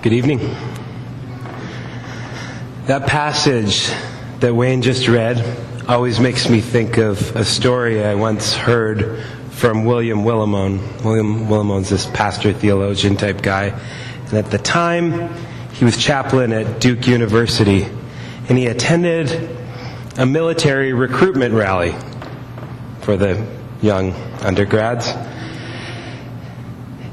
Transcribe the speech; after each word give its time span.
Good 0.00 0.12
evening. 0.12 0.38
That 2.86 3.08
passage 3.08 3.90
that 4.38 4.54
Wayne 4.54 4.80
just 4.80 5.08
read 5.08 5.44
always 5.88 6.20
makes 6.20 6.48
me 6.48 6.60
think 6.60 6.98
of 6.98 7.34
a 7.34 7.44
story 7.44 8.04
I 8.04 8.14
once 8.14 8.54
heard 8.54 9.24
from 9.50 9.84
William 9.84 10.20
Willimon. 10.20 11.02
William 11.02 11.48
Willimon's 11.48 11.88
this 11.88 12.06
pastor 12.06 12.52
theologian 12.52 13.16
type 13.16 13.42
guy. 13.42 13.76
And 14.26 14.34
at 14.34 14.52
the 14.52 14.58
time, 14.58 15.34
he 15.72 15.84
was 15.84 15.96
chaplain 15.96 16.52
at 16.52 16.80
Duke 16.80 17.08
University. 17.08 17.82
And 18.48 18.56
he 18.56 18.68
attended 18.68 19.58
a 20.16 20.24
military 20.24 20.92
recruitment 20.92 21.54
rally 21.54 21.92
for 23.00 23.16
the 23.16 23.44
young 23.82 24.12
undergrads. 24.42 25.08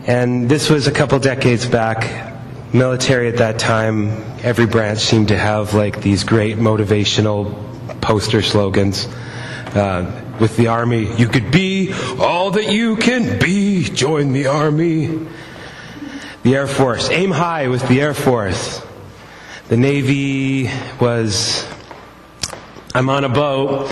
And 0.05 0.47
this 0.47 0.69
was 0.69 0.85
a 0.85 0.91
couple 0.91 1.17
decades 1.17 1.65
back. 1.65 2.33
Military 2.75 3.29
at 3.29 3.37
that 3.37 3.57
time, 3.57 4.09
every 4.43 4.65
branch 4.65 4.99
seemed 4.99 5.29
to 5.29 5.37
have 5.37 5.73
like 5.73 6.01
these 6.01 6.25
great 6.25 6.57
motivational 6.57 7.55
poster 8.01 8.41
slogans. 8.41 9.07
Uh, 9.73 10.21
with 10.41 10.57
the 10.57 10.67
Army, 10.67 11.15
you 11.15 11.29
could 11.29 11.51
be 11.51 11.93
all 12.19 12.51
that 12.51 12.69
you 12.73 12.97
can 12.97 13.39
be. 13.39 13.85
Join 13.85 14.33
the 14.33 14.47
Army. 14.47 15.25
The 16.43 16.53
Air 16.53 16.67
Force, 16.67 17.09
aim 17.11 17.31
high 17.31 17.69
with 17.69 17.87
the 17.87 18.01
Air 18.01 18.13
Force. 18.13 18.85
The 19.69 19.77
Navy 19.77 20.69
was, 20.99 21.65
I'm 22.93 23.09
on 23.09 23.23
a 23.23 23.29
boat. 23.29 23.89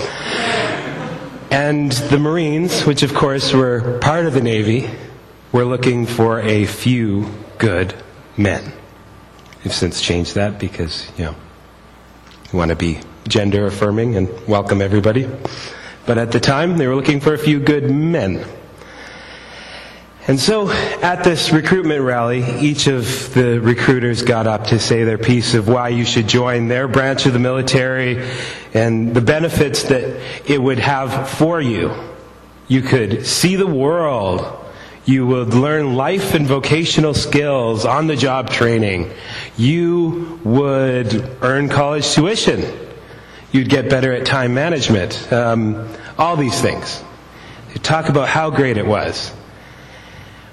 And 1.50 1.90
the 1.90 2.18
Marines, 2.18 2.82
which 2.82 3.02
of 3.02 3.14
course 3.14 3.50
were 3.54 3.98
part 4.00 4.26
of 4.26 4.34
the 4.34 4.42
Navy, 4.42 4.90
were 5.52 5.64
looking 5.64 6.04
for 6.04 6.38
a 6.40 6.66
few 6.66 7.30
good 7.56 8.03
men. 8.36 8.72
We've 9.64 9.72
since 9.72 10.00
changed 10.00 10.34
that 10.34 10.58
because, 10.58 11.10
you 11.16 11.24
know, 11.24 11.34
we 12.52 12.58
want 12.58 12.70
to 12.70 12.76
be 12.76 13.00
gender 13.28 13.66
affirming 13.66 14.16
and 14.16 14.28
welcome 14.46 14.82
everybody. 14.82 15.28
But 16.06 16.18
at 16.18 16.32
the 16.32 16.40
time, 16.40 16.76
they 16.76 16.86
were 16.86 16.94
looking 16.94 17.20
for 17.20 17.32
a 17.32 17.38
few 17.38 17.60
good 17.60 17.90
men. 17.90 18.44
And 20.26 20.40
so 20.40 20.70
at 20.70 21.22
this 21.22 21.52
recruitment 21.52 22.02
rally, 22.02 22.42
each 22.58 22.86
of 22.86 23.34
the 23.34 23.60
recruiters 23.60 24.22
got 24.22 24.46
up 24.46 24.68
to 24.68 24.78
say 24.78 25.04
their 25.04 25.18
piece 25.18 25.52
of 25.52 25.68
why 25.68 25.90
you 25.90 26.04
should 26.04 26.28
join 26.28 26.68
their 26.68 26.88
branch 26.88 27.26
of 27.26 27.34
the 27.34 27.38
military 27.38 28.26
and 28.72 29.14
the 29.14 29.20
benefits 29.20 29.82
that 29.84 30.20
it 30.50 30.62
would 30.62 30.78
have 30.78 31.28
for 31.28 31.60
you. 31.60 31.92
You 32.68 32.80
could 32.80 33.26
see 33.26 33.56
the 33.56 33.66
world 33.66 34.63
you 35.06 35.26
would 35.26 35.52
learn 35.52 35.96
life 35.96 36.34
and 36.34 36.46
vocational 36.46 37.12
skills 37.12 37.84
on 37.84 38.06
the 38.06 38.16
job 38.16 38.48
training. 38.48 39.12
You 39.56 40.40
would 40.44 41.36
earn 41.42 41.68
college 41.68 42.10
tuition. 42.12 42.64
You'd 43.52 43.68
get 43.68 43.90
better 43.90 44.12
at 44.12 44.24
time 44.24 44.54
management. 44.54 45.30
Um, 45.32 45.88
all 46.16 46.36
these 46.36 46.60
things. 46.60 47.02
You 47.74 47.80
talk 47.80 48.08
about 48.08 48.28
how 48.28 48.50
great 48.50 48.78
it 48.78 48.86
was. 48.86 49.28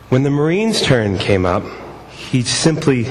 When 0.09 0.23
the 0.23 0.29
Marine's 0.29 0.81
turn 0.81 1.17
came 1.17 1.45
up, 1.45 1.63
he 2.11 2.41
simply 2.41 3.07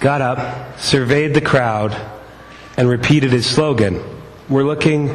got 0.00 0.22
up, 0.22 0.78
surveyed 0.78 1.34
the 1.34 1.42
crowd, 1.42 1.94
and 2.78 2.88
repeated 2.88 3.32
his 3.32 3.46
slogan 3.46 4.02
We're 4.48 4.64
looking 4.64 5.14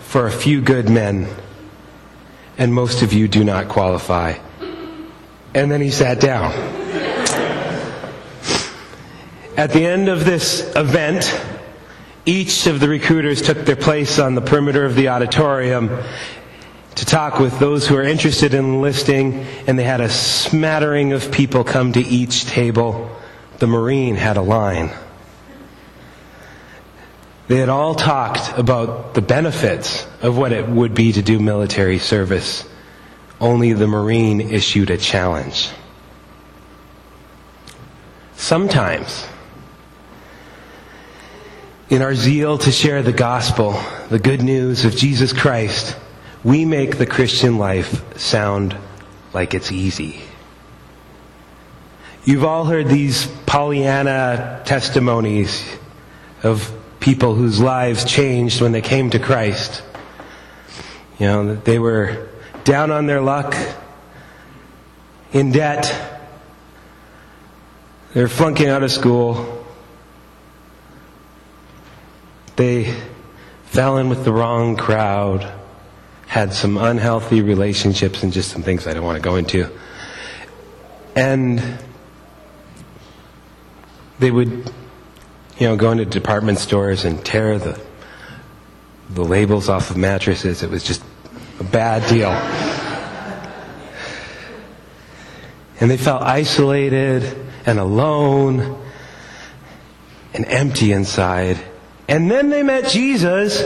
for 0.00 0.26
a 0.26 0.30
few 0.30 0.60
good 0.60 0.90
men, 0.90 1.28
and 2.58 2.74
most 2.74 3.02
of 3.02 3.12
you 3.12 3.28
do 3.28 3.44
not 3.44 3.68
qualify. 3.68 4.34
And 5.54 5.70
then 5.70 5.80
he 5.80 5.90
sat 5.90 6.20
down. 6.20 6.52
At 9.56 9.70
the 9.70 9.86
end 9.86 10.08
of 10.08 10.24
this 10.24 10.74
event, 10.74 11.40
each 12.26 12.66
of 12.66 12.80
the 12.80 12.88
recruiters 12.88 13.40
took 13.40 13.58
their 13.58 13.76
place 13.76 14.18
on 14.18 14.34
the 14.34 14.40
perimeter 14.40 14.84
of 14.84 14.96
the 14.96 15.08
auditorium 15.08 15.90
to 16.96 17.04
talk 17.04 17.38
with 17.38 17.58
those 17.58 17.86
who 17.86 17.96
are 17.96 18.02
interested 18.02 18.54
in 18.54 18.64
enlisting, 18.64 19.46
and 19.66 19.78
they 19.78 19.84
had 19.84 20.00
a 20.00 20.08
smattering 20.08 21.12
of 21.12 21.30
people 21.30 21.62
come 21.62 21.92
to 21.92 22.00
each 22.00 22.46
table. 22.46 23.10
The 23.58 23.66
Marine 23.66 24.16
had 24.16 24.36
a 24.36 24.42
line. 24.42 24.90
They 27.46 27.58
had 27.58 27.68
all 27.68 27.94
talked 27.94 28.58
about 28.58 29.14
the 29.14 29.22
benefits 29.22 30.06
of 30.22 30.36
what 30.36 30.52
it 30.52 30.68
would 30.68 30.94
be 30.94 31.12
to 31.12 31.22
do 31.22 31.38
military 31.38 31.98
service. 31.98 32.68
Only 33.40 33.72
the 33.72 33.86
Marine 33.86 34.40
issued 34.40 34.90
a 34.90 34.96
challenge. 34.96 35.70
Sometimes, 38.36 39.26
in 41.88 42.02
our 42.02 42.14
zeal 42.14 42.58
to 42.58 42.72
share 42.72 43.02
the 43.02 43.12
gospel, 43.12 43.80
the 44.10 44.18
good 44.18 44.42
news 44.42 44.84
of 44.84 44.96
Jesus 44.96 45.32
Christ, 45.32 45.96
we 46.42 46.64
make 46.64 46.98
the 46.98 47.06
Christian 47.06 47.58
life 47.58 48.18
sound 48.18 48.76
like 49.32 49.54
it's 49.54 49.72
easy. 49.72 50.20
You've 52.24 52.44
all 52.44 52.64
heard 52.64 52.88
these 52.88 53.26
Pollyanna 53.46 54.62
testimonies 54.64 55.64
of 56.42 56.72
people 57.00 57.34
whose 57.34 57.60
lives 57.60 58.04
changed 58.04 58.60
when 58.62 58.72
they 58.72 58.80
came 58.80 59.10
to 59.10 59.18
Christ. 59.18 59.82
You 61.18 61.26
know, 61.26 61.54
they 61.54 61.78
were 61.78 62.28
down 62.64 62.90
on 62.90 63.06
their 63.06 63.20
luck, 63.20 63.54
in 65.32 65.52
debt, 65.52 65.92
they're 68.12 68.28
flunking 68.28 68.68
out 68.68 68.82
of 68.82 68.90
school, 68.90 69.64
they 72.56 72.94
fell 73.66 73.98
in 73.98 74.08
with 74.08 74.24
the 74.24 74.32
wrong 74.32 74.76
crowd, 74.76 75.52
had 76.26 76.52
some 76.52 76.76
unhealthy 76.76 77.42
relationships, 77.42 78.22
and 78.22 78.32
just 78.32 78.50
some 78.50 78.62
things 78.62 78.86
I 78.86 78.94
don't 78.94 79.04
want 79.04 79.16
to 79.16 79.22
go 79.22 79.36
into. 79.36 79.70
And 81.16 81.62
they 84.18 84.30
would, 84.30 84.72
you 85.58 85.66
know, 85.66 85.76
go 85.76 85.90
into 85.90 86.04
department 86.04 86.58
stores 86.58 87.04
and 87.04 87.24
tear 87.24 87.58
the 87.58 87.80
the 89.10 89.24
labels 89.24 89.68
off 89.68 89.90
of 89.90 89.96
mattresses. 89.96 90.62
It 90.62 90.70
was 90.70 90.82
just 90.82 91.02
bad 91.64 92.08
deal. 92.08 92.30
And 95.80 95.90
they 95.90 95.96
felt 95.96 96.22
isolated 96.22 97.36
and 97.66 97.78
alone 97.78 98.80
and 100.32 100.44
empty 100.46 100.92
inside. 100.92 101.58
And 102.08 102.30
then 102.30 102.50
they 102.50 102.62
met 102.62 102.88
Jesus 102.88 103.62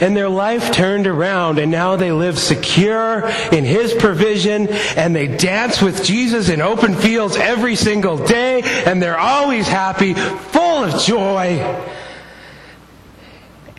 and 0.00 0.16
their 0.16 0.28
life 0.28 0.72
turned 0.72 1.06
around 1.06 1.58
and 1.58 1.70
now 1.70 1.96
they 1.96 2.12
live 2.12 2.38
secure 2.38 3.28
in 3.52 3.64
His 3.64 3.94
provision 3.94 4.68
and 4.96 5.14
they 5.14 5.26
dance 5.26 5.80
with 5.80 6.04
Jesus 6.04 6.48
in 6.48 6.60
open 6.60 6.94
fields 6.94 7.36
every 7.36 7.76
single 7.76 8.16
day 8.24 8.62
and 8.86 9.02
they're 9.02 9.18
always 9.18 9.68
happy, 9.68 10.14
full 10.14 10.84
of 10.84 11.00
joy. 11.02 11.58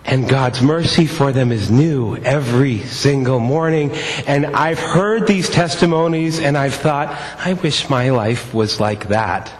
And 0.05 0.29
God's 0.29 0.61
mercy 0.61 1.07
for 1.07 1.31
them 1.31 1.51
is 1.51 1.71
new 1.71 2.15
every 2.17 2.79
single 2.79 3.39
morning. 3.39 3.91
And 4.27 4.45
I've 4.45 4.79
heard 4.79 5.25
these 5.25 5.49
testimonies 5.49 6.39
and 6.39 6.55
I've 6.55 6.75
thought, 6.75 7.09
I 7.39 7.53
wish 7.53 7.89
my 7.89 8.11
life 8.11 8.53
was 8.53 8.79
like 8.79 9.07
that. 9.07 9.51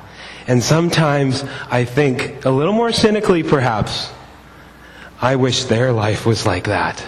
And 0.47 0.61
sometimes 0.61 1.43
I 1.71 1.85
think, 1.85 2.45
a 2.45 2.51
little 2.51 2.73
more 2.73 2.91
cynically 2.91 3.41
perhaps, 3.41 4.11
I 5.19 5.35
wish 5.37 5.63
their 5.63 5.91
life 5.91 6.27
was 6.27 6.45
like 6.45 6.65
that. 6.65 7.03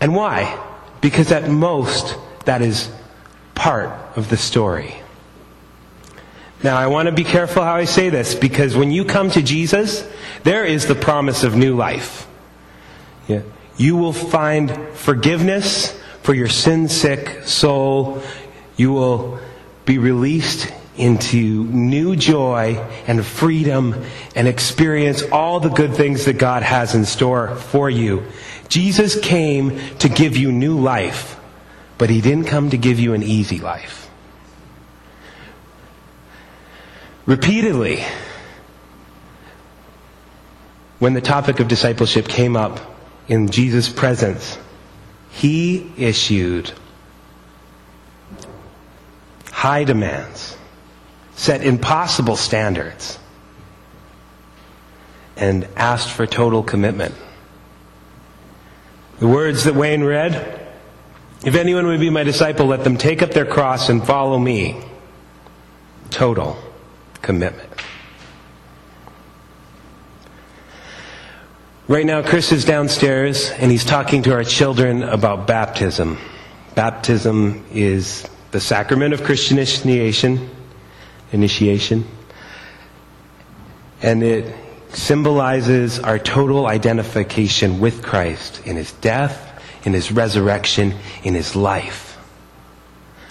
And 0.00 0.14
why? 0.14 0.56
Because 1.00 1.32
at 1.32 1.48
most, 1.48 2.16
that 2.44 2.62
is 2.62 2.90
part 3.56 3.90
of 4.16 4.28
the 4.30 4.36
story. 4.36 4.94
Now, 6.62 6.76
I 6.76 6.88
want 6.88 7.06
to 7.06 7.12
be 7.12 7.24
careful 7.24 7.62
how 7.62 7.74
I 7.74 7.86
say 7.86 8.10
this 8.10 8.34
because 8.34 8.76
when 8.76 8.90
you 8.90 9.04
come 9.06 9.30
to 9.30 9.42
Jesus, 9.42 10.06
there 10.42 10.64
is 10.64 10.86
the 10.86 10.94
promise 10.94 11.42
of 11.42 11.56
new 11.56 11.74
life. 11.74 12.28
Yeah. 13.28 13.42
You 13.78 13.96
will 13.96 14.12
find 14.12 14.70
forgiveness 14.92 15.98
for 16.22 16.34
your 16.34 16.48
sin 16.48 16.88
sick 16.88 17.44
soul. 17.44 18.22
You 18.76 18.92
will 18.92 19.40
be 19.86 19.96
released 19.96 20.70
into 20.98 21.64
new 21.64 22.14
joy 22.14 22.76
and 23.06 23.24
freedom 23.24 24.04
and 24.36 24.46
experience 24.46 25.22
all 25.32 25.60
the 25.60 25.70
good 25.70 25.94
things 25.94 26.26
that 26.26 26.36
God 26.36 26.62
has 26.62 26.94
in 26.94 27.06
store 27.06 27.56
for 27.56 27.88
you. 27.88 28.22
Jesus 28.68 29.18
came 29.18 29.78
to 29.98 30.10
give 30.10 30.36
you 30.36 30.52
new 30.52 30.78
life, 30.78 31.40
but 31.96 32.10
He 32.10 32.20
didn't 32.20 32.48
come 32.48 32.68
to 32.68 32.76
give 32.76 33.00
you 33.00 33.14
an 33.14 33.22
easy 33.22 33.60
life. 33.60 34.09
Repeatedly, 37.30 38.02
when 40.98 41.14
the 41.14 41.20
topic 41.20 41.60
of 41.60 41.68
discipleship 41.68 42.26
came 42.26 42.56
up 42.56 42.80
in 43.28 43.50
Jesus' 43.50 43.88
presence, 43.88 44.58
he 45.30 45.92
issued 45.96 46.72
high 49.52 49.84
demands, 49.84 50.56
set 51.36 51.62
impossible 51.62 52.34
standards, 52.34 53.16
and 55.36 55.68
asked 55.76 56.10
for 56.10 56.26
total 56.26 56.64
commitment. 56.64 57.14
The 59.20 59.28
words 59.28 59.62
that 59.62 59.76
Wayne 59.76 60.02
read 60.02 60.58
if 61.44 61.54
anyone 61.54 61.86
would 61.86 62.00
be 62.00 62.10
my 62.10 62.24
disciple, 62.24 62.66
let 62.66 62.82
them 62.82 62.96
take 62.96 63.22
up 63.22 63.30
their 63.30 63.46
cross 63.46 63.88
and 63.88 64.04
follow 64.04 64.36
me. 64.36 64.82
Total 66.10 66.60
commitment. 67.22 67.70
Right 71.88 72.06
now, 72.06 72.22
Chris 72.22 72.52
is 72.52 72.64
downstairs 72.64 73.50
and 73.50 73.70
he's 73.70 73.84
talking 73.84 74.22
to 74.22 74.32
our 74.32 74.44
children 74.44 75.02
about 75.02 75.48
baptism. 75.48 76.18
Baptism 76.76 77.64
is 77.72 78.28
the 78.52 78.60
sacrament 78.60 79.12
of 79.12 79.24
Christian 79.24 79.58
initiation, 79.58 80.50
initiation, 81.32 82.06
and 84.02 84.22
it 84.22 84.54
symbolizes 84.90 85.98
our 85.98 86.18
total 86.18 86.66
identification 86.66 87.80
with 87.80 88.02
Christ 88.02 88.64
in 88.64 88.76
his 88.76 88.92
death, 88.92 89.60
in 89.84 89.92
his 89.92 90.12
resurrection, 90.12 90.94
in 91.22 91.34
his 91.34 91.56
life. 91.56 92.18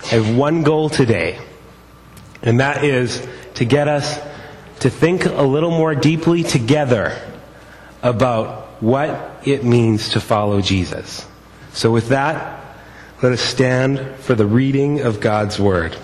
I 0.03 0.07
have 0.07 0.35
one 0.35 0.63
goal 0.63 0.89
today, 0.89 1.39
and 2.41 2.59
that 2.59 2.83
is 2.83 3.25
to 3.59 3.65
get 3.65 3.89
us 3.89 4.17
to 4.79 4.89
think 4.89 5.25
a 5.25 5.43
little 5.43 5.69
more 5.69 5.93
deeply 5.93 6.43
together 6.43 7.13
about 8.01 8.81
what 8.81 9.41
it 9.43 9.65
means 9.65 10.11
to 10.11 10.21
follow 10.21 10.61
Jesus. 10.61 11.27
So, 11.73 11.91
with 11.91 12.07
that, 12.07 12.63
let 13.21 13.33
us 13.33 13.41
stand 13.41 14.15
for 14.21 14.33
the 14.33 14.45
reading 14.45 15.01
of 15.01 15.19
God's 15.19 15.59
Word. 15.59 15.97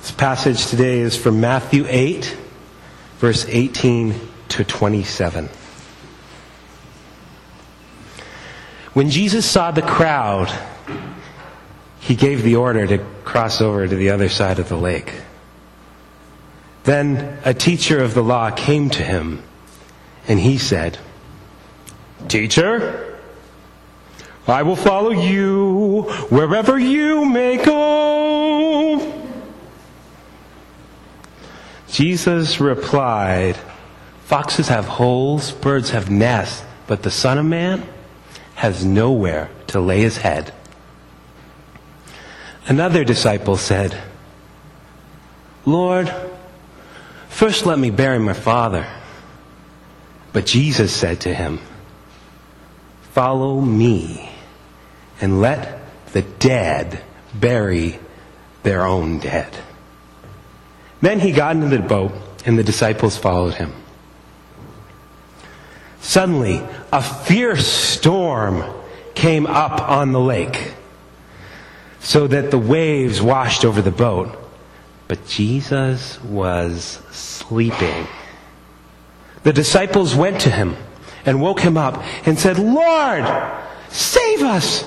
This 0.00 0.10
passage 0.10 0.66
today 0.66 0.98
is 0.98 1.16
from 1.16 1.40
Matthew 1.40 1.86
8, 1.88 2.36
verse 3.16 3.46
18 3.48 4.14
to 4.50 4.64
27. 4.64 5.48
When 8.92 9.08
Jesus 9.08 9.50
saw 9.50 9.70
the 9.70 9.80
crowd, 9.80 10.52
he 12.08 12.14
gave 12.14 12.42
the 12.42 12.56
order 12.56 12.86
to 12.86 12.96
cross 13.22 13.60
over 13.60 13.86
to 13.86 13.94
the 13.94 14.08
other 14.08 14.30
side 14.30 14.58
of 14.58 14.70
the 14.70 14.78
lake. 14.78 15.12
Then 16.84 17.38
a 17.44 17.52
teacher 17.52 18.02
of 18.02 18.14
the 18.14 18.22
law 18.22 18.50
came 18.50 18.88
to 18.88 19.02
him, 19.02 19.42
and 20.26 20.40
he 20.40 20.56
said, 20.56 20.98
Teacher, 22.26 23.18
I 24.46 24.62
will 24.62 24.74
follow 24.74 25.10
you 25.10 26.04
wherever 26.30 26.78
you 26.78 27.26
may 27.26 27.62
go. 27.62 29.26
Jesus 31.90 32.58
replied, 32.58 33.58
Foxes 34.24 34.68
have 34.68 34.86
holes, 34.86 35.52
birds 35.52 35.90
have 35.90 36.10
nests, 36.10 36.64
but 36.86 37.02
the 37.02 37.10
Son 37.10 37.36
of 37.36 37.44
Man 37.44 37.86
has 38.54 38.82
nowhere 38.82 39.50
to 39.66 39.78
lay 39.78 40.00
his 40.00 40.16
head. 40.16 40.54
Another 42.68 43.02
disciple 43.02 43.56
said, 43.56 43.98
Lord, 45.64 46.12
first 47.30 47.64
let 47.64 47.78
me 47.78 47.90
bury 47.90 48.18
my 48.18 48.34
father. 48.34 48.86
But 50.34 50.44
Jesus 50.44 50.94
said 50.94 51.22
to 51.22 51.34
him, 51.34 51.60
Follow 53.12 53.58
me 53.58 54.28
and 55.18 55.40
let 55.40 55.80
the 56.12 56.20
dead 56.20 57.02
bury 57.34 57.98
their 58.64 58.86
own 58.86 59.18
dead. 59.18 59.48
Then 61.00 61.20
he 61.20 61.32
got 61.32 61.56
into 61.56 61.68
the 61.68 61.82
boat 61.82 62.12
and 62.44 62.58
the 62.58 62.64
disciples 62.64 63.16
followed 63.16 63.54
him. 63.54 63.72
Suddenly, 66.02 66.62
a 66.92 67.02
fierce 67.02 67.66
storm 67.66 68.62
came 69.14 69.46
up 69.46 69.88
on 69.88 70.12
the 70.12 70.20
lake 70.20 70.74
so 72.00 72.26
that 72.26 72.50
the 72.50 72.58
waves 72.58 73.20
washed 73.20 73.64
over 73.64 73.82
the 73.82 73.90
boat. 73.90 74.36
But 75.08 75.26
Jesus 75.26 76.20
was 76.22 77.02
sleeping. 77.10 78.06
The 79.42 79.52
disciples 79.52 80.14
went 80.14 80.42
to 80.42 80.50
him 80.50 80.76
and 81.24 81.40
woke 81.40 81.60
him 81.60 81.76
up 81.76 82.02
and 82.26 82.38
said, 82.38 82.58
Lord, 82.58 83.24
save 83.88 84.42
us! 84.42 84.84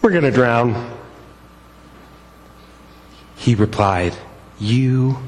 We're 0.00 0.10
going 0.10 0.24
to 0.24 0.30
drown. 0.30 0.96
He 3.36 3.54
replied, 3.54 4.14
You 4.58 5.18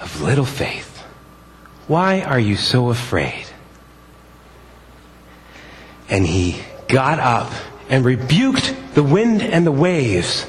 of 0.00 0.20
little 0.22 0.44
faith. 0.44 1.02
Why 1.86 2.22
are 2.22 2.38
you 2.38 2.56
so 2.56 2.90
afraid? 2.90 3.46
And 6.08 6.26
he 6.26 6.60
got 6.88 7.18
up 7.18 7.52
and 7.88 8.04
rebuked 8.04 8.74
the 8.94 9.02
wind 9.02 9.42
and 9.42 9.66
the 9.66 9.72
waves, 9.72 10.46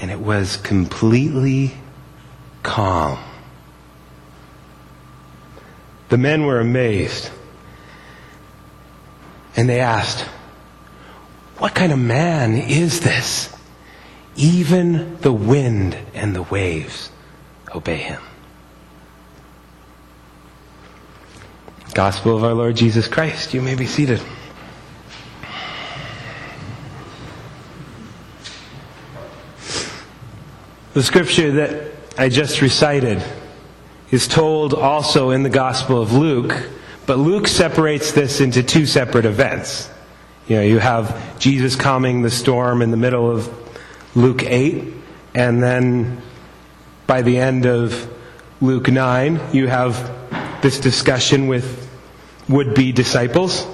and 0.00 0.10
it 0.10 0.20
was 0.20 0.56
completely 0.56 1.74
calm. 2.62 3.18
The 6.08 6.18
men 6.18 6.46
were 6.46 6.60
amazed, 6.60 7.30
and 9.56 9.68
they 9.68 9.80
asked, 9.80 10.22
What 11.58 11.74
kind 11.74 11.92
of 11.92 11.98
man 11.98 12.56
is 12.56 13.00
this? 13.00 13.54
Even 14.36 15.18
the 15.18 15.32
wind 15.32 15.96
and 16.12 16.34
the 16.34 16.42
waves 16.42 17.10
obey 17.74 17.96
him. 17.98 18.20
Gospel 21.94 22.36
of 22.36 22.42
our 22.42 22.54
Lord 22.54 22.74
Jesus 22.74 23.06
Christ. 23.06 23.54
You 23.54 23.62
may 23.62 23.76
be 23.76 23.86
seated. 23.86 24.20
The 30.94 31.02
scripture 31.02 31.50
that 31.50 31.90
I 32.16 32.28
just 32.28 32.62
recited 32.62 33.20
is 34.12 34.28
told 34.28 34.74
also 34.74 35.30
in 35.30 35.42
the 35.42 35.50
Gospel 35.50 36.00
of 36.00 36.12
Luke, 36.12 36.68
but 37.04 37.18
Luke 37.18 37.48
separates 37.48 38.12
this 38.12 38.40
into 38.40 38.62
two 38.62 38.86
separate 38.86 39.24
events. 39.24 39.90
You 40.46 40.54
know, 40.54 40.62
you 40.62 40.78
have 40.78 41.40
Jesus 41.40 41.74
calming 41.74 42.22
the 42.22 42.30
storm 42.30 42.80
in 42.80 42.92
the 42.92 42.96
middle 42.96 43.28
of 43.28 43.52
Luke 44.14 44.44
8, 44.44 44.94
and 45.34 45.60
then 45.60 46.22
by 47.08 47.22
the 47.22 47.38
end 47.38 47.66
of 47.66 48.08
Luke 48.60 48.88
9, 48.88 49.40
you 49.52 49.66
have 49.66 50.12
this 50.62 50.78
discussion 50.78 51.48
with 51.48 51.90
would 52.48 52.72
be 52.72 52.92
disciples. 52.92 53.66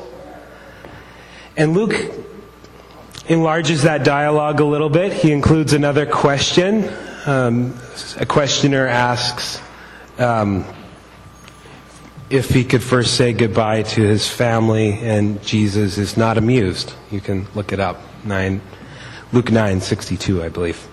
And 1.55 1.75
Luke 1.75 1.97
enlarges 3.29 3.83
that 3.83 4.05
dialogue 4.05 4.61
a 4.61 4.65
little 4.65 4.89
bit. 4.89 5.13
He 5.13 5.33
includes 5.33 5.75
another 5.75 6.07
question. 6.07 6.91
Um, 7.27 7.79
a 8.19 8.25
questioner 8.25 8.87
asks 8.87 9.61
um, 10.19 10.65
if 12.31 12.49
he 12.49 12.65
could 12.65 12.83
first 12.83 13.17
say 13.17 13.33
goodbye 13.35 13.83
to 13.83 14.01
his 14.01 14.27
family, 14.27 14.93
and 14.93 15.43
Jesus 15.43 15.99
is 15.99 16.17
not 16.17 16.39
amused. 16.39 16.95
You 17.11 17.21
can 17.21 17.47
look 17.55 17.73
it 17.73 17.81
up. 17.81 18.01
Nine, 18.25 18.63
Luke 19.33 19.51
nine 19.51 19.81
sixty 19.81 20.17
two, 20.17 20.43
I 20.43 20.49
believe. 20.49 20.87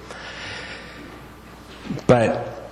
But 2.08 2.70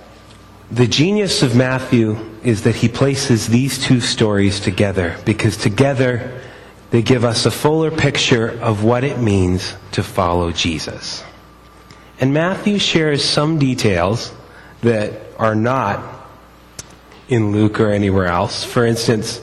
the 0.70 0.86
genius 0.86 1.42
of 1.42 1.56
Matthew 1.56 2.18
is 2.42 2.64
that 2.64 2.74
he 2.74 2.88
places 2.88 3.46
these 3.46 3.78
two 3.78 4.00
stories 4.00 4.60
together 4.60 5.16
because 5.24 5.56
together 5.56 6.42
they 6.90 7.02
give 7.02 7.24
us 7.24 7.46
a 7.46 7.50
fuller 7.50 7.90
picture 7.90 8.50
of 8.60 8.84
what 8.84 9.02
it 9.02 9.18
means 9.18 9.74
to 9.92 10.02
follow 10.02 10.52
Jesus. 10.52 11.24
And 12.20 12.32
Matthew 12.32 12.78
shares 12.78 13.24
some 13.24 13.58
details 13.58 14.32
that 14.82 15.12
are 15.38 15.54
not 15.54 16.02
in 17.28 17.52
Luke 17.52 17.80
or 17.80 17.90
anywhere 17.90 18.26
else. 18.26 18.64
For 18.64 18.86
instance, 18.86 19.40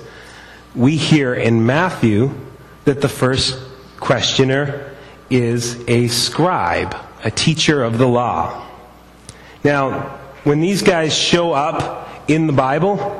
we 0.75 0.98
hear 0.98 1.34
in 1.34 1.65
Matthew 1.65 2.32
that 2.86 3.01
the 3.01 3.10
first 3.10 3.60
questioner 4.00 4.92
is 5.30 5.84
a 5.88 6.08
scribe, 6.08 6.96
a 7.24 7.32
teacher 7.32 7.84
of 7.84 7.98
the 7.98 8.08
law. 8.08 8.68
Now, 9.63 10.20
when 10.44 10.60
these 10.60 10.82
guys 10.82 11.15
show 11.15 11.53
up 11.53 12.30
in 12.30 12.48
the 12.48 12.53
Bible, 12.53 13.20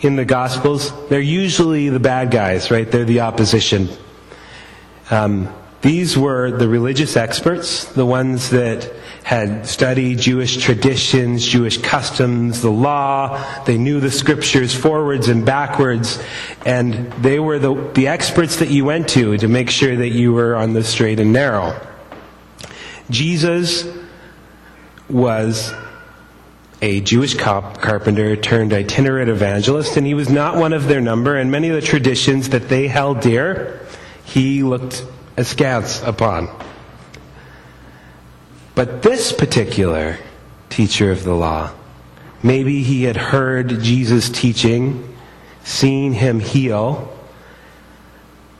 in 0.00 0.16
the 0.16 0.24
Gospels, 0.24 0.92
they're 1.08 1.20
usually 1.20 1.88
the 1.88 2.00
bad 2.00 2.30
guys, 2.30 2.70
right? 2.70 2.90
They're 2.90 3.04
the 3.04 3.20
opposition. 3.20 3.88
Um, 5.10 5.52
these 5.86 6.18
were 6.18 6.50
the 6.50 6.68
religious 6.68 7.16
experts, 7.16 7.84
the 7.84 8.04
ones 8.04 8.50
that 8.50 8.92
had 9.22 9.66
studied 9.66 10.18
Jewish 10.18 10.56
traditions, 10.56 11.46
Jewish 11.46 11.78
customs, 11.78 12.60
the 12.60 12.70
law. 12.70 13.42
They 13.64 13.78
knew 13.78 14.00
the 14.00 14.10
scriptures 14.10 14.74
forwards 14.74 15.28
and 15.28 15.46
backwards. 15.46 16.22
And 16.64 17.12
they 17.14 17.38
were 17.38 17.58
the, 17.58 17.74
the 17.94 18.08
experts 18.08 18.56
that 18.56 18.70
you 18.70 18.84
went 18.84 19.08
to 19.10 19.36
to 19.36 19.48
make 19.48 19.70
sure 19.70 19.96
that 19.96 20.10
you 20.10 20.32
were 20.32 20.56
on 20.56 20.72
the 20.72 20.84
straight 20.84 21.20
and 21.20 21.32
narrow. 21.32 21.80
Jesus 23.08 23.84
was 25.08 25.72
a 26.82 27.00
Jewish 27.00 27.34
carpenter 27.34 28.36
turned 28.36 28.72
itinerant 28.72 29.30
evangelist, 29.30 29.96
and 29.96 30.06
he 30.06 30.14
was 30.14 30.28
not 30.28 30.56
one 30.56 30.72
of 30.72 30.88
their 30.88 31.00
number, 31.00 31.36
and 31.36 31.50
many 31.50 31.68
of 31.68 31.74
the 31.74 31.86
traditions 31.86 32.48
that 32.50 32.68
they 32.68 32.88
held 32.88 33.20
dear, 33.20 33.80
he 34.24 34.62
looked 34.62 35.04
askance 35.36 36.02
upon. 36.02 36.48
But 38.74 39.02
this 39.02 39.32
particular 39.32 40.18
teacher 40.68 41.10
of 41.10 41.24
the 41.24 41.34
law, 41.34 41.72
maybe 42.42 42.82
he 42.82 43.04
had 43.04 43.16
heard 43.16 43.80
Jesus 43.80 44.28
teaching, 44.28 45.16
seen 45.64 46.12
him 46.12 46.40
heal, 46.40 47.12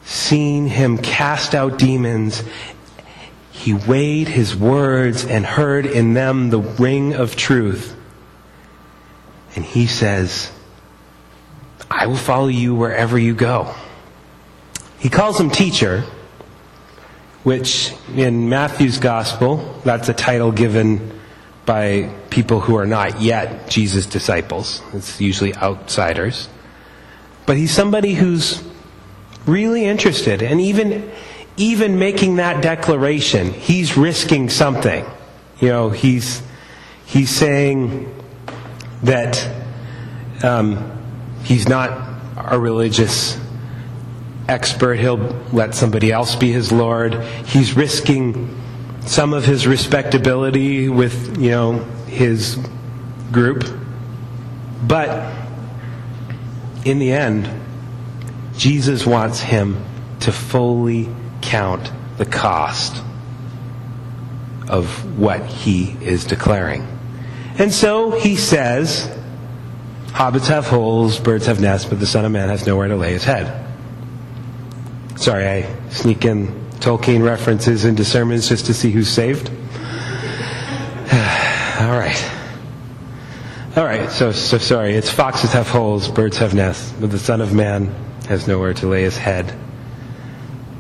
seen 0.05 0.67
him 0.67 0.99
cast 0.99 1.55
out 1.55 1.79
demons, 1.79 2.43
he 3.51 3.75
weighed 3.75 4.29
his 4.29 4.55
words 4.55 5.25
and 5.25 5.45
heard 5.45 5.87
in 5.87 6.15
them 6.15 6.51
the 6.51 6.61
ring 6.61 7.15
of 7.15 7.37
truth. 7.37 7.97
And 9.55 9.65
he 9.65 9.87
says, 9.87 10.53
I 11.91 12.07
will 12.07 12.17
follow 12.17 12.49
you 12.49 12.75
wherever 12.75 13.19
you 13.19 13.35
go. 13.35 13.75
He 14.99 15.09
calls 15.09 15.41
him 15.41 15.51
teacher, 15.51 16.05
which 17.47 17.95
in 18.17 18.49
Matthew's 18.49 18.99
gospel, 18.99 19.81
that's 19.85 20.09
a 20.09 20.13
title 20.13 20.51
given 20.51 21.13
by 21.65 22.13
people 22.29 22.59
who 22.59 22.77
are 22.77 22.87
not 22.87 23.21
yet 23.21 23.71
Jesus' 23.71 24.05
disciples. 24.05 24.83
It's 24.93 25.21
usually 25.21 25.55
outsiders. 25.55 26.49
But 27.47 27.57
he's 27.57 27.71
somebody 27.71 28.15
who's 28.15 28.65
really 29.47 29.85
interested 29.85 30.43
and 30.43 30.61
even 30.61 31.09
even 31.57 32.01
making 32.01 32.35
that 32.37 32.65
declaration, 32.65 33.53
he's 33.53 33.97
risking 33.97 34.51
something. 34.51 35.07
You 35.61 35.69
know, 35.69 35.91
he's, 35.91 36.43
he's 37.07 37.31
saying 37.31 38.13
that 39.05 39.49
um, 40.43 41.01
he's 41.45 41.69
not 41.69 41.93
a 42.37 42.59
religious 42.59 43.39
expert. 44.49 44.99
He'll 44.99 45.19
let 45.53 45.75
somebody 45.75 46.13
else 46.13 46.37
be 46.37 46.53
his 46.53 46.73
Lord. 46.73 47.15
He's 47.47 47.77
risking 47.77 48.61
some 49.07 49.33
of 49.33 49.45
his 49.45 49.67
respectability 49.67 50.89
with, 50.89 51.41
you 51.41 51.51
know, 51.51 51.73
his 52.07 52.59
group. 53.33 53.65
But 54.87 55.35
in 56.85 56.99
the 56.99 57.13
end, 57.13 57.49
Jesus 58.57 59.07
wants 59.07 59.41
him 59.41 59.85
to 60.21 60.33
fully 60.33 61.09
count 61.43 61.91
the 62.19 62.27
cost 62.27 63.03
of 64.69 65.19
what 65.19 65.45
he 65.47 65.97
is 66.01 66.25
declaring. 66.25 66.87
And 67.59 67.73
so 67.73 68.11
he 68.11 68.37
says, 68.37 69.11
Hobbits 70.09 70.47
have 70.49 70.67
holes, 70.67 71.19
birds 71.19 71.47
have 71.47 71.61
nests, 71.61 71.89
but 71.89 72.01
the 72.01 72.07
Son 72.07 72.25
of 72.25 72.33
Man 72.33 72.49
has 72.49 72.67
nowhere 72.67 72.89
to 72.89 72.97
lay 72.97 73.13
his 73.13 73.25
head. 73.25 73.66
Sorry, 75.17 75.49
I 75.49 75.91
sneak 75.91 76.25
in 76.27 76.49
Tolkien 76.79 77.25
references 77.25 77.87
into 77.87 78.05
sermons 78.05 78.49
just 78.49 78.67
to 78.67 78.75
see 78.75 78.91
who's 78.91 79.09
saved. 79.09 79.49
All 81.09 81.97
right. 81.99 82.31
All 83.77 83.85
right, 83.85 84.11
so, 84.11 84.33
so 84.33 84.59
sorry. 84.59 84.95
It's 84.95 85.11
foxes 85.11 85.53
have 85.53 85.69
holes, 85.69 86.09
birds 86.09 86.37
have 86.39 86.55
nests, 86.55 86.93
but 87.01 87.11
the 87.11 87.19
Son 87.19 87.41
of 87.41 87.55
Man 87.55 87.95
has 88.29 88.47
nowhere 88.47 88.75
to 88.75 88.87
lay 88.87 89.03
his 89.03 89.17
head. 89.17 89.55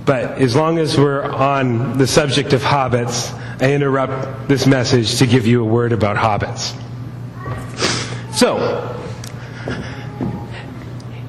But 0.05 0.39
as 0.41 0.55
long 0.55 0.79
as 0.79 0.99
we're 0.99 1.23
on 1.23 1.99
the 1.99 2.07
subject 2.07 2.53
of 2.53 2.63
hobbits, 2.63 3.33
I 3.61 3.73
interrupt 3.73 4.49
this 4.49 4.67
message 4.67 5.19
to 5.19 5.27
give 5.27 5.47
you 5.47 5.63
a 5.63 5.67
word 5.67 5.93
about 5.93 6.17
hobbits. 6.17 6.75
So, 8.35 8.93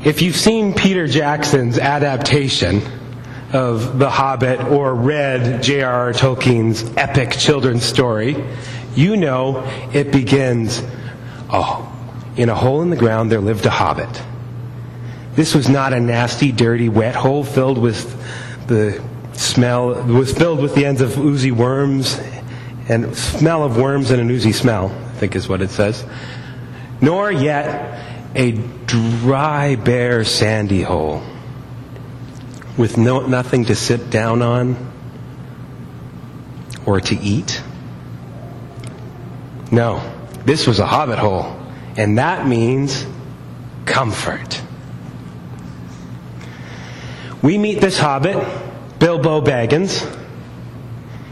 if 0.04 0.22
you've 0.22 0.36
seen 0.36 0.74
Peter 0.74 1.08
Jackson's 1.08 1.80
adaptation 1.80 2.82
of 3.54 3.98
The 3.98 4.10
Hobbit 4.10 4.60
or 4.62 4.94
read 4.94 5.63
J.R.R. 5.63 6.12
Tolkien's 6.13 6.84
epic 6.98 7.32
children's 7.32 7.84
story, 7.84 8.44
you 8.96 9.16
know 9.16 9.63
it 9.94 10.12
begins, 10.12 10.84
oh, 11.50 11.94
in 12.36 12.50
a 12.50 12.56
hole 12.56 12.82
in 12.82 12.89
the 12.89 12.98
ground 12.98 13.32
there 13.32 13.39
lived 13.39 13.66
a 13.66 13.70
hobbit. 13.70 14.22
This 15.34 15.56
was 15.56 15.70
not 15.70 15.94
a 15.94 16.00
nasty, 16.00 16.51
dirty, 16.51 16.89
wet 16.89 17.16
hole 17.16 17.44
filled 17.44 17.77
with 17.77 18.16
the 18.68 19.01
smell 19.34 19.94
was 20.04 20.34
filled 20.34 20.60
with 20.60 20.74
the 20.75 20.84
ends 20.84 21.00
of 21.00 21.18
oozy 21.18 21.51
worms 21.51 22.20
and 22.89 23.16
smell 23.16 23.63
of 23.63 23.77
worms 23.77 24.12
and 24.12 24.20
an 24.20 24.30
oozy 24.30 24.51
smell, 24.51 24.88
I 24.88 25.13
think 25.20 25.36
is 25.36 25.48
what 25.48 25.62
it 25.62 25.70
says. 25.70 26.04
Nor 27.01 27.32
yet 27.32 28.27
a 28.36 28.51
dry, 28.51 29.75
bare, 29.75 30.24
sandy 30.24 30.82
hole 30.82 31.22
with 32.77 32.98
no, 32.98 33.25
nothing 33.25 33.65
to 33.65 33.75
sit 33.75 34.10
down 34.10 34.41
on 34.41 34.91
or 36.86 37.01
to 37.01 37.15
eat. 37.15 37.62
No, 39.72 40.01
this 40.46 40.67
was 40.67 40.79
a 40.79 40.86
hobbit 40.86 41.19
hole, 41.19 41.60
and 41.98 42.17
that 42.17 42.48
means 42.48 43.05
comfort 43.86 44.62
we 47.41 47.57
meet 47.57 47.79
this 47.79 48.00
hobbit, 48.00 48.36
Bilbo 49.00 49.41
Baggins. 49.41 50.05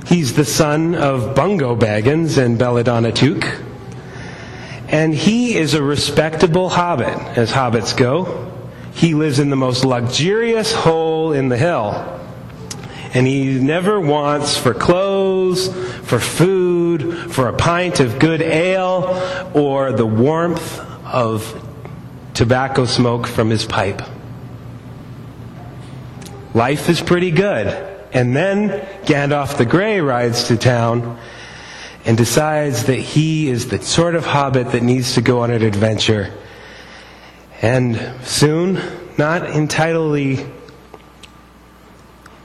He's 0.05 0.33
the 0.33 0.45
son 0.45 0.93
of 0.93 1.35
Bungo 1.35 1.75
Baggins 1.75 2.37
and 2.37 2.59
Belladonna 2.59 3.11
Took. 3.11 3.43
And 4.87 5.15
he 5.15 5.57
is 5.57 5.73
a 5.73 5.81
respectable 5.81 6.69
hobbit, 6.69 7.17
as 7.37 7.51
hobbits 7.51 7.97
go. 7.97 8.51
He 8.95 9.13
lives 9.13 9.39
in 9.39 9.49
the 9.49 9.57
most 9.57 9.83
luxurious 9.83 10.73
hole 10.73 11.33
in 11.33 11.49
the 11.49 11.57
hill. 11.57 12.21
And 13.13 13.27
he 13.27 13.59
never 13.59 13.99
wants 13.99 14.57
for 14.57 14.73
clothes, 14.73 15.67
for 16.05 16.17
food, 16.17 17.31
for 17.33 17.49
a 17.49 17.53
pint 17.53 17.99
of 17.99 18.19
good 18.19 18.41
ale, 18.41 19.51
or 19.53 19.91
the 19.91 20.05
warmth 20.05 20.79
of 21.05 21.61
tobacco 22.33 22.85
smoke 22.85 23.27
from 23.27 23.49
his 23.49 23.65
pipe. 23.65 24.01
Life 26.53 26.89
is 26.89 27.01
pretty 27.01 27.31
good. 27.31 27.67
And 28.13 28.33
then 28.33 28.69
Gandalf 29.03 29.57
the 29.57 29.65
Grey 29.65 29.99
rides 29.99 30.45
to 30.45 30.55
town 30.55 31.19
and 32.05 32.17
decides 32.17 32.85
that 32.85 32.99
he 32.99 33.49
is 33.49 33.67
the 33.67 33.81
sort 33.81 34.15
of 34.15 34.25
hobbit 34.25 34.71
that 34.71 34.83
needs 34.83 35.15
to 35.15 35.21
go 35.21 35.41
on 35.41 35.51
an 35.51 35.63
adventure. 35.63 36.33
And 37.65 37.99
soon, 38.23 38.79
not 39.17 39.49
entirely 39.49 40.45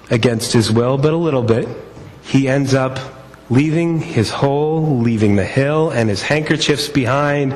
against 0.09 0.55
his 0.55 0.73
will, 0.73 0.97
but 0.97 1.13
a 1.13 1.17
little 1.19 1.43
bit, 1.43 1.69
he 2.23 2.49
ends 2.49 2.73
up 2.73 2.99
leaving 3.51 4.01
his 4.01 4.31
hole, 4.31 5.01
leaving 5.01 5.37
the 5.37 5.45
hill 5.45 5.91
and 5.91 6.09
his 6.09 6.23
handkerchiefs 6.23 6.89
behind 6.89 7.55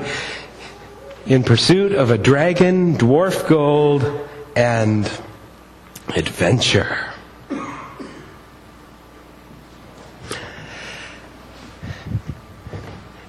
in 1.25 1.43
pursuit 1.43 1.93
of 1.93 2.11
a 2.11 2.19
dragon, 2.19 2.99
dwarf 2.99 3.49
gold, 3.49 4.05
and 4.55 5.11
adventure. 6.15 7.15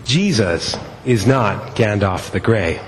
Jesus 0.03 0.75
is 1.05 1.25
not 1.25 1.77
Gandalf 1.77 2.31
the 2.31 2.41
Grey. 2.41 2.81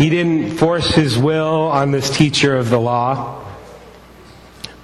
He 0.00 0.08
didn't 0.08 0.52
force 0.52 0.92
his 0.92 1.18
will 1.18 1.68
on 1.68 1.90
this 1.90 2.08
teacher 2.08 2.56
of 2.56 2.70
the 2.70 2.80
law, 2.80 3.44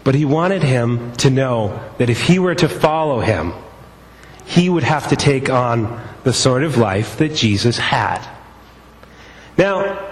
but 0.05 0.15
he 0.15 0.27
wanted 0.27 0.63
him 0.63 1.13
to 1.17 1.31
know 1.31 1.81
that 1.97 2.11
if 2.11 2.21
he 2.21 2.39
were 2.39 2.55
to 2.57 2.69
follow 2.69 3.21
him, 3.21 3.55
he 4.45 4.69
would 4.69 4.83
have 4.83 5.09
to 5.09 5.17
take 5.17 5.49
on 5.49 6.03
the 6.23 6.35
sort 6.35 6.65
of 6.65 6.77
life 6.77 7.17
that 7.17 7.35
Jesus 7.35 7.79
had. 7.79 8.21
Now, 9.57 10.07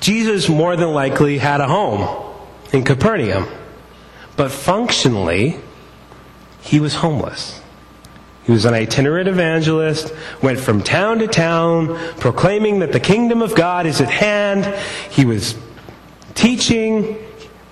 Jesus 0.00 0.48
more 0.48 0.74
than 0.74 0.92
likely 0.92 1.38
had 1.38 1.60
a 1.60 1.68
home 1.68 2.34
in 2.72 2.82
Capernaum. 2.82 3.46
But 4.36 4.50
functionally, 4.50 5.60
he 6.62 6.80
was 6.80 6.96
homeless. 6.96 7.59
He 8.50 8.54
was 8.54 8.64
an 8.64 8.74
itinerant 8.74 9.28
evangelist, 9.28 10.12
went 10.42 10.58
from 10.58 10.82
town 10.82 11.20
to 11.20 11.28
town, 11.28 11.96
proclaiming 12.16 12.80
that 12.80 12.90
the 12.90 12.98
kingdom 12.98 13.42
of 13.42 13.54
God 13.54 13.86
is 13.86 14.00
at 14.00 14.10
hand. 14.10 14.66
He 15.08 15.24
was 15.24 15.54
teaching 16.34 17.16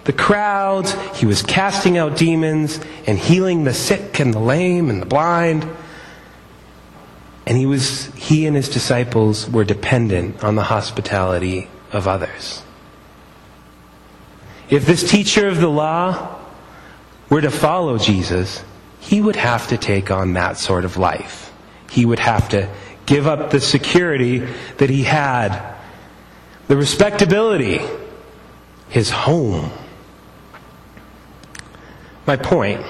the 0.04 0.12
crowds, 0.12 0.94
he 1.18 1.26
was 1.26 1.42
casting 1.42 1.99
out 1.99 2.16
demons 2.16 2.78
and 3.08 3.18
healing 3.18 3.64
the 3.64 3.75
sick 3.75 4.20
and 4.20 4.32
the 4.32 4.38
lame 4.38 4.88
and 4.88 5.02
the 5.02 5.06
blind. 5.06 5.68
And 7.44 7.58
he 7.58 7.66
was 7.66 8.14
he 8.14 8.47
and 8.47 8.54
his 8.54 8.68
disciples 8.68 9.50
were 9.50 9.64
dependent 9.64 10.44
on 10.44 10.54
the 10.54 10.62
hospitality 10.62 11.68
of 11.90 12.06
others. 12.06 12.62
If 14.70 14.87
this 14.87 15.11
teacher 15.11 15.49
of 15.49 15.61
the 15.61 15.70
law 15.70 16.38
were 17.28 17.40
to 17.40 17.50
follow 17.50 17.99
Jesus, 17.99 18.62
he 19.00 19.21
would 19.21 19.37
have 19.37 19.69
to 19.69 19.78
take 19.78 20.11
on 20.11 20.35
that 20.35 20.59
sort 20.59 20.85
of 20.85 20.97
life. 20.97 21.52
He 21.90 22.05
would 22.05 22.19
have 22.19 22.49
to 22.50 22.69
give 23.07 23.26
up 23.26 23.50
the 23.50 23.61
security 23.61 24.38
that 24.76 24.90
he 24.90 25.02
had, 25.02 25.76
the 26.67 26.76
respectability, 26.76 27.81
his 28.88 29.11
home. 29.11 29.71
My 32.26 32.37
point, 32.37 32.85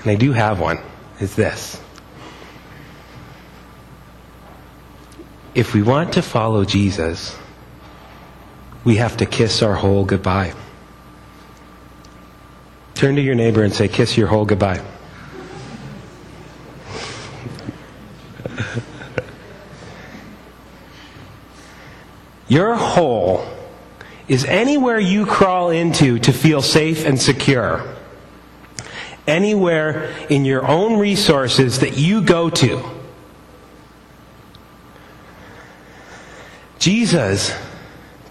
and 0.00 0.10
I 0.10 0.14
do 0.14 0.32
have 0.32 0.60
one, 0.60 0.78
is 1.20 1.36
this. 1.36 1.80
If 5.54 5.74
we 5.74 5.82
want 5.82 6.14
to 6.14 6.22
follow 6.22 6.64
Jesus, 6.64 7.36
we 8.84 8.96
have 8.96 9.16
to 9.18 9.26
kiss 9.26 9.62
our 9.62 9.74
hole 9.74 10.04
goodbye. 10.04 10.54
Turn 12.96 13.14
to 13.16 13.22
your 13.22 13.34
neighbor 13.34 13.62
and 13.62 13.72
say, 13.74 13.86
Kiss 13.88 14.16
your 14.16 14.26
hole 14.26 14.46
goodbye. 14.46 14.82
your 22.48 22.74
hole 22.74 23.46
is 24.28 24.46
anywhere 24.46 24.98
you 24.98 25.26
crawl 25.26 25.68
into 25.68 26.18
to 26.20 26.32
feel 26.32 26.62
safe 26.62 27.04
and 27.04 27.20
secure. 27.20 27.84
Anywhere 29.26 30.10
in 30.30 30.46
your 30.46 30.66
own 30.66 30.98
resources 30.98 31.80
that 31.80 31.98
you 31.98 32.22
go 32.22 32.48
to. 32.48 32.82
Jesus 36.78 37.52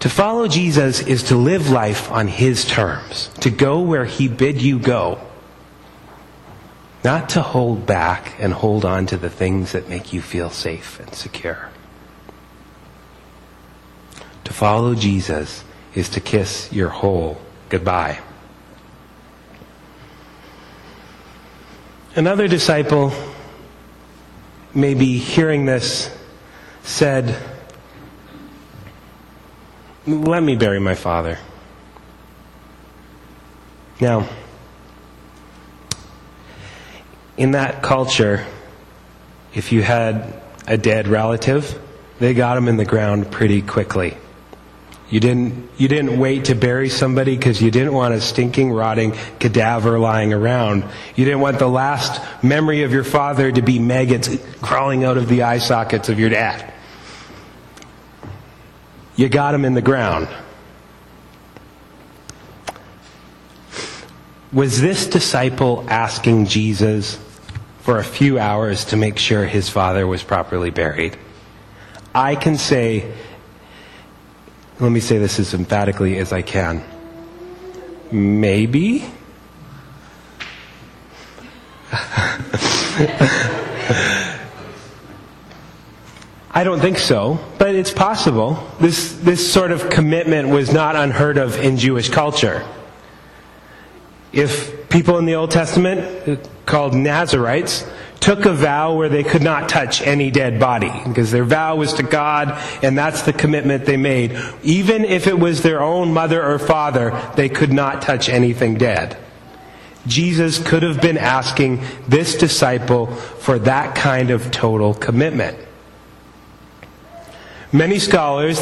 to 0.00 0.08
follow 0.08 0.46
Jesus 0.46 1.00
is 1.00 1.24
to 1.24 1.36
live 1.36 1.70
life 1.70 2.10
on 2.10 2.28
His 2.28 2.64
terms, 2.64 3.28
to 3.40 3.50
go 3.50 3.80
where 3.80 4.04
He 4.04 4.28
bid 4.28 4.60
you 4.60 4.78
go, 4.78 5.20
not 7.02 7.30
to 7.30 7.42
hold 7.42 7.86
back 7.86 8.34
and 8.38 8.52
hold 8.52 8.84
on 8.84 9.06
to 9.06 9.16
the 9.16 9.30
things 9.30 9.72
that 9.72 9.88
make 9.88 10.12
you 10.12 10.20
feel 10.20 10.50
safe 10.50 11.00
and 11.00 11.14
secure. 11.14 11.70
To 14.44 14.52
follow 14.52 14.94
Jesus 14.94 15.64
is 15.94 16.08
to 16.10 16.20
kiss 16.20 16.72
your 16.72 16.88
hole 16.88 17.40
goodbye. 17.68 18.20
Another 22.14 22.48
disciple, 22.48 23.12
maybe 24.74 25.18
hearing 25.18 25.66
this, 25.66 26.16
said, 26.82 27.36
let 30.06 30.42
me 30.42 30.56
bury 30.56 30.78
my 30.78 30.94
father. 30.94 31.38
Now, 34.00 34.28
in 37.36 37.52
that 37.52 37.82
culture, 37.82 38.44
if 39.54 39.72
you 39.72 39.82
had 39.82 40.40
a 40.66 40.76
dead 40.76 41.08
relative, 41.08 41.80
they 42.18 42.34
got 42.34 42.56
him 42.56 42.68
in 42.68 42.76
the 42.76 42.84
ground 42.84 43.30
pretty 43.30 43.62
quickly. 43.62 44.16
You 45.08 45.20
didn't, 45.20 45.70
you 45.76 45.86
didn't 45.86 46.18
wait 46.18 46.46
to 46.46 46.54
bury 46.54 46.88
somebody 46.88 47.36
because 47.36 47.62
you 47.62 47.70
didn't 47.70 47.92
want 47.92 48.14
a 48.14 48.20
stinking, 48.20 48.72
rotting 48.72 49.12
cadaver 49.38 49.98
lying 49.98 50.32
around. 50.32 50.84
You 51.14 51.24
didn't 51.24 51.40
want 51.40 51.60
the 51.60 51.68
last 51.68 52.20
memory 52.42 52.82
of 52.82 52.92
your 52.92 53.04
father 53.04 53.52
to 53.52 53.62
be 53.62 53.78
maggots 53.78 54.28
crawling 54.60 55.04
out 55.04 55.16
of 55.16 55.28
the 55.28 55.42
eye 55.42 55.58
sockets 55.58 56.08
of 56.08 56.18
your 56.18 56.30
dad 56.30 56.72
you 59.16 59.28
got 59.28 59.54
him 59.54 59.64
in 59.64 59.74
the 59.74 59.82
ground. 59.82 60.28
Was 64.52 64.80
this 64.80 65.06
disciple 65.06 65.84
asking 65.88 66.46
Jesus 66.46 67.18
for 67.80 67.98
a 67.98 68.04
few 68.04 68.38
hours 68.38 68.84
to 68.86 68.96
make 68.96 69.18
sure 69.18 69.44
his 69.44 69.68
father 69.68 70.06
was 70.06 70.22
properly 70.22 70.70
buried? 70.70 71.16
I 72.14 72.36
can 72.36 72.56
say, 72.56 73.12
let 74.80 74.90
me 74.90 75.00
say 75.00 75.18
this 75.18 75.38
as 75.38 75.52
emphatically 75.52 76.18
as 76.18 76.32
I 76.32 76.42
can. 76.42 76.84
Maybe? 78.10 79.04
I 86.50 86.64
don't 86.64 86.80
think 86.80 86.96
so, 86.98 87.38
it's 87.76 87.92
possible. 87.92 88.58
This, 88.80 89.12
this 89.18 89.52
sort 89.52 89.70
of 89.70 89.90
commitment 89.90 90.48
was 90.48 90.72
not 90.72 90.96
unheard 90.96 91.38
of 91.38 91.56
in 91.58 91.76
Jewish 91.76 92.08
culture. 92.08 92.64
If 94.32 94.88
people 94.88 95.18
in 95.18 95.26
the 95.26 95.34
Old 95.34 95.50
Testament, 95.50 96.28
uh, 96.28 96.36
called 96.66 96.94
Nazarites, 96.94 97.86
took 98.20 98.44
a 98.44 98.52
vow 98.52 98.94
where 98.96 99.08
they 99.08 99.22
could 99.22 99.42
not 99.42 99.68
touch 99.68 100.02
any 100.02 100.30
dead 100.30 100.58
body, 100.58 100.92
because 101.06 101.30
their 101.30 101.44
vow 101.44 101.76
was 101.76 101.92
to 101.94 102.02
God, 102.02 102.60
and 102.82 102.98
that's 102.98 103.22
the 103.22 103.32
commitment 103.32 103.84
they 103.84 103.96
made. 103.96 104.36
Even 104.62 105.04
if 105.04 105.26
it 105.26 105.38
was 105.38 105.62
their 105.62 105.80
own 105.80 106.12
mother 106.12 106.44
or 106.44 106.58
father, 106.58 107.18
they 107.36 107.48
could 107.48 107.72
not 107.72 108.02
touch 108.02 108.28
anything 108.28 108.74
dead. 108.74 109.16
Jesus 110.06 110.58
could 110.58 110.82
have 110.82 111.00
been 111.00 111.18
asking 111.18 111.82
this 112.08 112.36
disciple 112.36 113.06
for 113.06 113.58
that 113.60 113.94
kind 113.94 114.30
of 114.30 114.50
total 114.50 114.94
commitment. 114.94 115.58
Many 117.72 117.98
scholars 117.98 118.60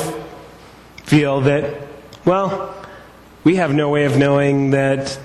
feel 1.04 1.42
that, 1.42 1.82
well, 2.24 2.74
we 3.44 3.56
have 3.56 3.74
no 3.74 3.90
way 3.90 4.04
of 4.04 4.16
knowing 4.16 4.70
that 4.70 5.18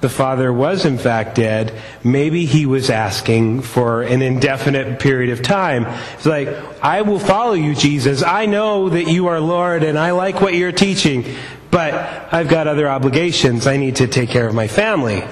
the 0.00 0.08
father 0.08 0.52
was 0.52 0.84
in 0.84 0.98
fact 0.98 1.36
dead. 1.36 1.72
Maybe 2.04 2.44
he 2.44 2.66
was 2.66 2.90
asking 2.90 3.62
for 3.62 4.02
an 4.02 4.22
indefinite 4.22 5.00
period 5.00 5.30
of 5.30 5.42
time. 5.42 5.86
It's 6.14 6.26
like, 6.26 6.48
I 6.82 7.02
will 7.02 7.18
follow 7.18 7.54
you, 7.54 7.74
Jesus. 7.74 8.22
I 8.22 8.46
know 8.46 8.88
that 8.90 9.08
you 9.08 9.28
are 9.28 9.40
Lord 9.40 9.82
and 9.82 9.98
I 9.98 10.10
like 10.10 10.40
what 10.40 10.54
you're 10.54 10.72
teaching, 10.72 11.24
but 11.70 11.94
I've 12.32 12.48
got 12.48 12.66
other 12.66 12.88
obligations. 12.88 13.66
I 13.66 13.76
need 13.78 13.96
to 13.96 14.06
take 14.06 14.28
care 14.28 14.46
of 14.46 14.54
my 14.54 14.68
family. 14.68 15.24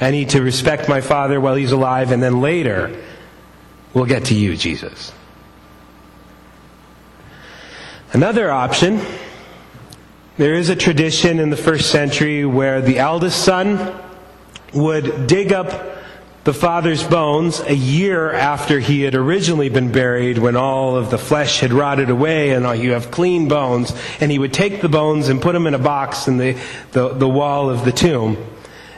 I 0.00 0.10
need 0.10 0.30
to 0.30 0.42
respect 0.42 0.88
my 0.88 1.00
father 1.00 1.40
while 1.40 1.54
he's 1.54 1.72
alive 1.72 2.10
and 2.10 2.22
then 2.22 2.40
later 2.40 3.00
we'll 3.94 4.06
get 4.06 4.26
to 4.26 4.34
you, 4.34 4.56
Jesus. 4.56 5.12
Another 8.12 8.50
option 8.50 9.00
there 10.36 10.52
is 10.52 10.68
a 10.68 10.76
tradition 10.76 11.38
in 11.38 11.48
the 11.48 11.56
first 11.56 11.90
century 11.90 12.44
where 12.44 12.82
the 12.82 12.98
eldest 12.98 13.42
son 13.42 13.94
would 14.74 15.26
dig 15.26 15.50
up 15.50 15.98
the 16.44 16.52
father's 16.52 17.02
bones 17.02 17.60
a 17.60 17.74
year 17.74 18.30
after 18.32 18.80
he 18.80 19.00
had 19.00 19.14
originally 19.14 19.70
been 19.70 19.92
buried 19.92 20.36
when 20.36 20.56
all 20.56 20.94
of 20.94 21.10
the 21.10 21.16
flesh 21.16 21.60
had 21.60 21.72
rotted 21.72 22.10
away 22.10 22.50
and 22.50 22.82
you 22.82 22.92
have 22.92 23.10
clean 23.10 23.48
bones. 23.48 23.94
And 24.20 24.30
he 24.30 24.38
would 24.38 24.52
take 24.52 24.82
the 24.82 24.90
bones 24.90 25.30
and 25.30 25.40
put 25.40 25.52
them 25.52 25.66
in 25.66 25.72
a 25.72 25.78
box 25.78 26.28
in 26.28 26.36
the, 26.36 26.58
the, 26.90 27.10
the 27.14 27.28
wall 27.28 27.70
of 27.70 27.86
the 27.86 27.92
tomb. 27.92 28.36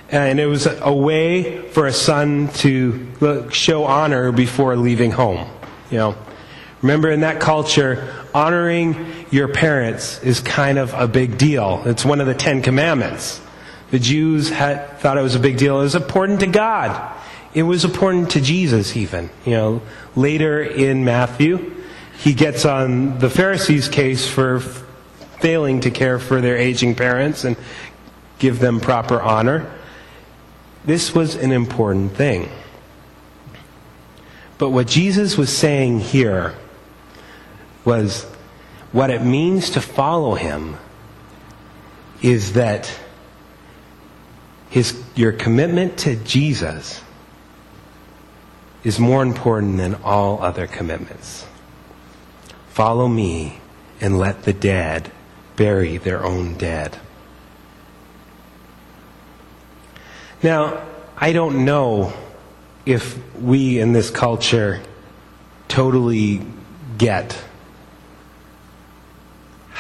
And 0.08 0.40
it 0.40 0.46
was 0.46 0.66
a 0.66 0.92
way 0.92 1.68
for 1.68 1.86
a 1.86 1.92
son 1.92 2.48
to 2.54 3.50
show 3.50 3.84
honor 3.84 4.32
before 4.32 4.74
leaving 4.74 5.12
home. 5.12 5.48
You 5.90 5.98
know, 5.98 6.16
remember 6.84 7.10
in 7.10 7.20
that 7.20 7.40
culture, 7.40 8.12
honoring 8.34 9.06
your 9.30 9.48
parents 9.48 10.22
is 10.22 10.40
kind 10.40 10.76
of 10.76 10.92
a 10.92 11.08
big 11.08 11.38
deal. 11.38 11.82
It's 11.86 12.04
one 12.04 12.20
of 12.20 12.26
the 12.26 12.34
Ten 12.34 12.60
Commandments. 12.60 13.40
The 13.90 13.98
Jews 13.98 14.50
had, 14.50 14.98
thought 14.98 15.16
it 15.16 15.22
was 15.22 15.34
a 15.34 15.40
big 15.40 15.56
deal. 15.56 15.80
It 15.80 15.84
was 15.84 15.94
important 15.94 16.40
to 16.40 16.46
God. 16.46 17.18
It 17.54 17.62
was 17.62 17.86
important 17.86 18.32
to 18.32 18.40
Jesus, 18.42 18.98
even. 18.98 19.30
You 19.46 19.52
know, 19.52 19.82
later 20.14 20.62
in 20.62 21.06
Matthew, 21.06 21.74
he 22.18 22.34
gets 22.34 22.66
on 22.66 23.18
the 23.18 23.30
Pharisees' 23.30 23.88
case 23.88 24.28
for 24.28 24.60
failing 24.60 25.80
to 25.80 25.90
care 25.90 26.18
for 26.18 26.42
their 26.42 26.58
aging 26.58 26.96
parents 26.96 27.44
and 27.44 27.56
give 28.38 28.58
them 28.58 28.78
proper 28.78 29.22
honor. 29.22 29.72
This 30.84 31.14
was 31.14 31.34
an 31.34 31.50
important 31.50 32.12
thing. 32.12 32.50
But 34.58 34.68
what 34.68 34.86
Jesus 34.86 35.38
was 35.38 35.48
saying 35.48 36.00
here 36.00 36.54
was 37.84 38.24
what 38.92 39.10
it 39.10 39.22
means 39.22 39.70
to 39.70 39.80
follow 39.80 40.34
him 40.34 40.76
is 42.22 42.54
that 42.54 42.92
his, 44.70 45.00
your 45.14 45.32
commitment 45.32 45.98
to 45.98 46.16
Jesus 46.16 47.02
is 48.82 48.98
more 48.98 49.22
important 49.22 49.76
than 49.76 49.94
all 49.96 50.42
other 50.42 50.66
commitments. 50.66 51.46
Follow 52.70 53.08
me 53.08 53.60
and 54.00 54.18
let 54.18 54.42
the 54.44 54.52
dead 54.52 55.10
bury 55.56 55.96
their 55.96 56.24
own 56.24 56.54
dead. 56.54 56.98
Now, 60.42 60.82
I 61.16 61.32
don't 61.32 61.64
know 61.64 62.12
if 62.84 63.18
we 63.36 63.78
in 63.78 63.92
this 63.92 64.10
culture 64.10 64.82
totally 65.68 66.42
get 66.98 67.43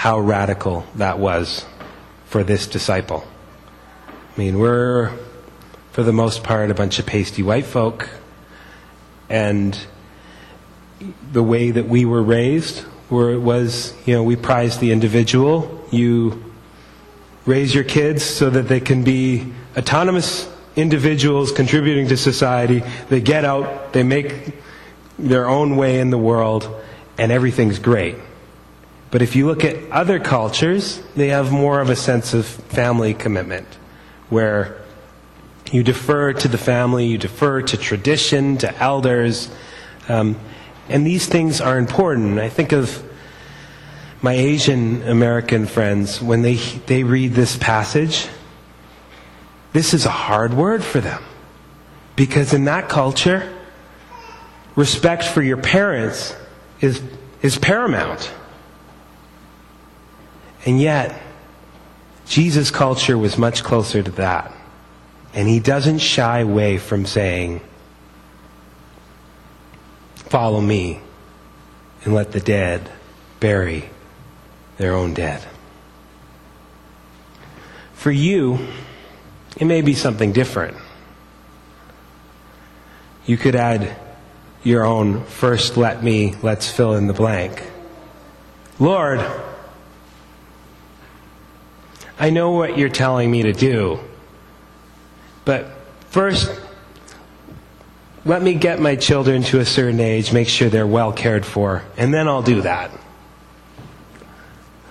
how 0.04 0.20
radical 0.20 0.84
that 0.96 1.18
was 1.18 1.64
for 2.26 2.44
this 2.44 2.66
disciple. 2.66 3.26
I 4.06 4.38
mean, 4.38 4.58
we're 4.58 5.10
for 5.92 6.02
the 6.02 6.12
most 6.12 6.44
part, 6.44 6.70
a 6.70 6.74
bunch 6.74 6.98
of 6.98 7.06
pasty 7.06 7.42
white 7.42 7.64
folk. 7.64 8.10
And 9.30 9.78
the 11.32 11.42
way 11.42 11.70
that 11.70 11.88
we 11.88 12.04
were 12.04 12.22
raised 12.22 12.80
where 13.08 13.30
it 13.30 13.38
was, 13.38 13.94
you 14.04 14.12
know, 14.12 14.22
we 14.22 14.36
prize 14.36 14.76
the 14.76 14.92
individual. 14.92 15.82
You 15.90 16.52
raise 17.46 17.74
your 17.74 17.84
kids 17.84 18.22
so 18.22 18.50
that 18.50 18.68
they 18.68 18.80
can 18.80 19.04
be 19.04 19.54
autonomous 19.74 20.46
individuals 20.76 21.50
contributing 21.50 22.08
to 22.08 22.18
society. 22.18 22.82
They 23.08 23.22
get 23.22 23.46
out, 23.46 23.94
they 23.94 24.02
make 24.02 24.52
their 25.18 25.48
own 25.48 25.76
way 25.76 25.98
in 25.98 26.10
the 26.10 26.18
world, 26.18 26.68
and 27.16 27.32
everything's 27.32 27.78
great. 27.78 28.16
But 29.14 29.22
if 29.22 29.36
you 29.36 29.46
look 29.46 29.62
at 29.62 29.76
other 29.92 30.18
cultures, 30.18 31.00
they 31.14 31.28
have 31.28 31.52
more 31.52 31.80
of 31.80 31.88
a 31.88 31.94
sense 31.94 32.34
of 32.34 32.46
family 32.46 33.14
commitment, 33.14 33.68
where 34.28 34.76
you 35.70 35.84
defer 35.84 36.32
to 36.32 36.48
the 36.48 36.58
family, 36.58 37.06
you 37.06 37.16
defer 37.16 37.62
to 37.62 37.76
tradition, 37.76 38.58
to 38.58 38.76
elders. 38.76 39.54
Um, 40.08 40.34
and 40.88 41.06
these 41.06 41.26
things 41.26 41.60
are 41.60 41.78
important. 41.78 42.40
I 42.40 42.48
think 42.48 42.72
of 42.72 43.08
my 44.20 44.32
Asian 44.32 45.04
American 45.04 45.66
friends 45.66 46.20
when 46.20 46.42
they, 46.42 46.56
they 46.56 47.04
read 47.04 47.34
this 47.34 47.56
passage. 47.56 48.26
This 49.72 49.94
is 49.94 50.06
a 50.06 50.10
hard 50.10 50.54
word 50.54 50.82
for 50.82 50.98
them. 50.98 51.22
Because 52.16 52.52
in 52.52 52.64
that 52.64 52.88
culture, 52.88 53.48
respect 54.74 55.22
for 55.22 55.40
your 55.40 55.58
parents 55.58 56.34
is, 56.80 57.00
is 57.42 57.56
paramount. 57.58 58.32
And 60.64 60.80
yet, 60.80 61.20
Jesus' 62.26 62.70
culture 62.70 63.18
was 63.18 63.36
much 63.36 63.62
closer 63.62 64.02
to 64.02 64.10
that. 64.12 64.52
And 65.34 65.48
he 65.48 65.60
doesn't 65.60 65.98
shy 65.98 66.40
away 66.40 66.78
from 66.78 67.06
saying, 67.06 67.60
Follow 70.16 70.60
me 70.60 71.00
and 72.04 72.14
let 72.14 72.32
the 72.32 72.40
dead 72.40 72.90
bury 73.40 73.88
their 74.78 74.94
own 74.94 75.14
dead. 75.14 75.44
For 77.92 78.10
you, 78.10 78.58
it 79.56 79.66
may 79.66 79.82
be 79.82 79.94
something 79.94 80.32
different. 80.32 80.76
You 83.26 83.36
could 83.36 83.54
add 83.54 83.96
your 84.62 84.84
own 84.84 85.24
first 85.24 85.76
let 85.76 86.02
me, 86.02 86.34
let's 86.42 86.70
fill 86.70 86.94
in 86.94 87.06
the 87.06 87.12
blank. 87.12 87.62
Lord, 88.78 89.24
I 92.18 92.30
know 92.30 92.52
what 92.52 92.78
you're 92.78 92.88
telling 92.88 93.30
me 93.30 93.42
to 93.42 93.52
do, 93.52 93.98
but 95.44 95.66
first, 96.10 96.60
let 98.24 98.40
me 98.40 98.54
get 98.54 98.80
my 98.80 98.96
children 98.96 99.42
to 99.44 99.60
a 99.60 99.64
certain 99.64 100.00
age, 100.00 100.32
make 100.32 100.48
sure 100.48 100.68
they're 100.68 100.86
well 100.86 101.12
cared 101.12 101.44
for, 101.44 101.82
and 101.96 102.14
then 102.14 102.28
I'll 102.28 102.42
do 102.42 102.62
that. 102.62 102.90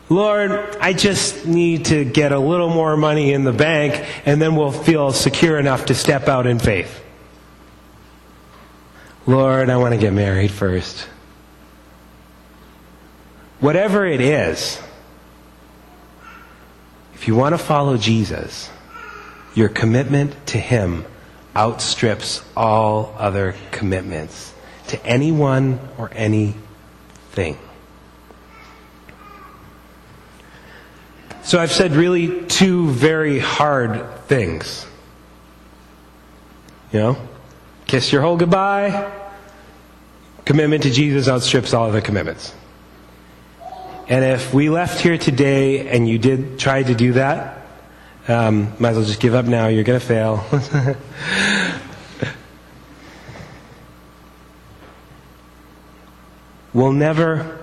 Lord, 0.10 0.52
I 0.80 0.94
just 0.94 1.48
need 1.48 1.86
to 1.86 2.06
get 2.06 2.32
a 2.32 2.38
little 2.38 2.70
more 2.70 2.96
money 2.98 3.34
in 3.34 3.46
the 3.46 3.54
bank, 3.54 4.06
and 4.26 4.42
then 4.42 4.56
we'll 4.56 4.72
feel 4.72 5.12
secure 5.12 5.58
enough 5.58 5.86
to 5.86 5.96
step 5.96 6.28
out 6.28 6.46
in 6.46 6.60
faith. 6.60 7.04
Lord, 9.26 9.70
I 9.70 9.78
want 9.78 9.94
to 9.94 10.00
get 10.00 10.14
married 10.14 10.52
first. 10.52 11.08
Whatever 13.60 14.06
it 14.06 14.20
is, 14.20 14.80
if 17.24 17.28
you 17.30 17.36
want 17.36 17.54
to 17.54 17.58
follow 17.58 17.96
Jesus, 17.96 18.70
your 19.56 19.70
commitment 19.70 20.36
to 20.48 20.58
Him 20.58 21.06
outstrips 21.56 22.44
all 22.54 23.16
other 23.18 23.56
commitments 23.72 24.54
to 24.88 25.06
anyone 25.06 25.80
or 25.98 26.12
anything. 26.16 27.58
So 31.44 31.60
I've 31.62 31.72
said 31.72 31.94
really 31.94 32.42
two 32.48 32.90
very 32.90 33.40
hard 33.40 34.26
things. 34.26 34.86
You 36.92 37.00
know, 37.00 37.28
kiss 37.88 38.12
your 38.12 38.22
hole 38.22 38.36
goodbye. 38.36 39.14
Commitment 40.44 40.84
to 40.84 40.92
Jesus 40.92 41.30
outstrips 41.30 41.74
all 41.74 41.88
other 41.88 42.02
commitments. 42.02 42.54
And 44.08 44.26
if 44.26 44.54
we 44.54 44.70
left 44.70 45.00
here 45.00 45.18
today 45.18 45.88
and 45.88 46.08
you 46.08 46.18
did 46.18 46.60
try 46.60 46.84
to 46.84 46.94
do 46.94 47.14
that, 47.14 47.66
um, 48.28 48.74
might 48.78 48.90
as 48.90 48.98
well 48.98 49.06
just 49.06 49.22
give 49.22 49.34
up 49.34 49.46
now. 49.46 49.68
You're 49.68 49.86
going 49.86 50.00
to 50.00 50.06
fail. 50.06 50.44
we'll 56.74 56.92
never 56.92 57.60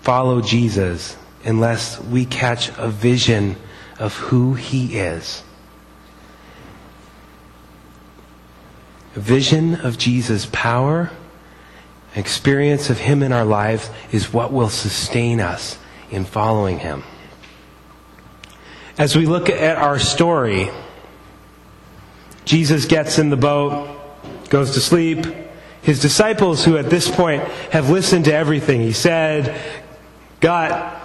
follow 0.00 0.40
Jesus 0.40 1.16
unless 1.44 2.00
we 2.00 2.24
catch 2.24 2.70
a 2.76 2.88
vision 2.88 3.56
of 3.98 4.14
who 4.14 4.54
He 4.54 4.98
is. 4.98 5.42
A 9.14 9.20
vision 9.20 9.76
of 9.76 9.98
Jesus' 9.98 10.46
power, 10.46 11.10
experience 12.14 12.90
of 12.90 12.98
Him 12.98 13.22
in 13.22 13.32
our 13.32 13.44
lives 13.44 13.90
is 14.12 14.32
what 14.32 14.52
will 14.52 14.68
sustain 14.68 15.40
us 15.40 15.78
in 16.10 16.24
following 16.24 16.78
Him. 16.78 17.02
As 18.96 19.16
we 19.16 19.26
look 19.26 19.50
at 19.50 19.76
our 19.76 19.98
story, 19.98 20.70
Jesus 22.44 22.84
gets 22.86 23.18
in 23.18 23.30
the 23.30 23.36
boat, 23.36 23.98
goes 24.48 24.72
to 24.72 24.80
sleep. 24.80 25.26
His 25.82 26.00
disciples, 26.00 26.64
who 26.64 26.76
at 26.76 26.90
this 26.90 27.10
point 27.10 27.42
have 27.72 27.90
listened 27.90 28.26
to 28.26 28.34
everything 28.34 28.80
he 28.80 28.92
said, 28.92 29.60
got 30.40 31.02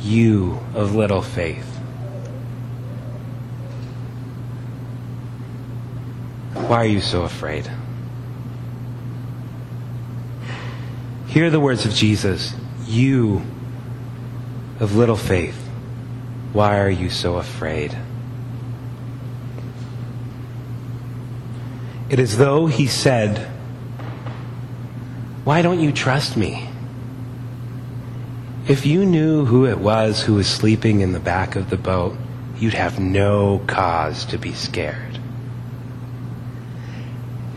You 0.00 0.58
of 0.74 0.94
little 0.94 1.22
faith. 1.22 1.67
Why 6.68 6.82
are 6.82 6.86
you 6.86 7.00
so 7.00 7.22
afraid? 7.22 7.66
Hear 11.28 11.48
the 11.48 11.58
words 11.58 11.86
of 11.86 11.94
Jesus. 11.94 12.54
You 12.86 13.42
of 14.78 14.94
little 14.94 15.16
faith. 15.16 15.56
Why 16.52 16.78
are 16.78 16.90
you 16.90 17.08
so 17.08 17.36
afraid? 17.36 17.96
It 22.10 22.18
is 22.18 22.36
though 22.36 22.66
he 22.66 22.86
said, 22.86 23.38
Why 25.44 25.62
don't 25.62 25.80
you 25.80 25.90
trust 25.90 26.36
me? 26.36 26.68
If 28.68 28.84
you 28.84 29.06
knew 29.06 29.46
who 29.46 29.64
it 29.64 29.78
was 29.78 30.22
who 30.22 30.34
was 30.34 30.46
sleeping 30.46 31.00
in 31.00 31.12
the 31.12 31.20
back 31.20 31.56
of 31.56 31.70
the 31.70 31.78
boat, 31.78 32.14
you'd 32.58 32.74
have 32.74 33.00
no 33.00 33.62
cause 33.66 34.26
to 34.26 34.36
be 34.36 34.52
scared. 34.52 35.17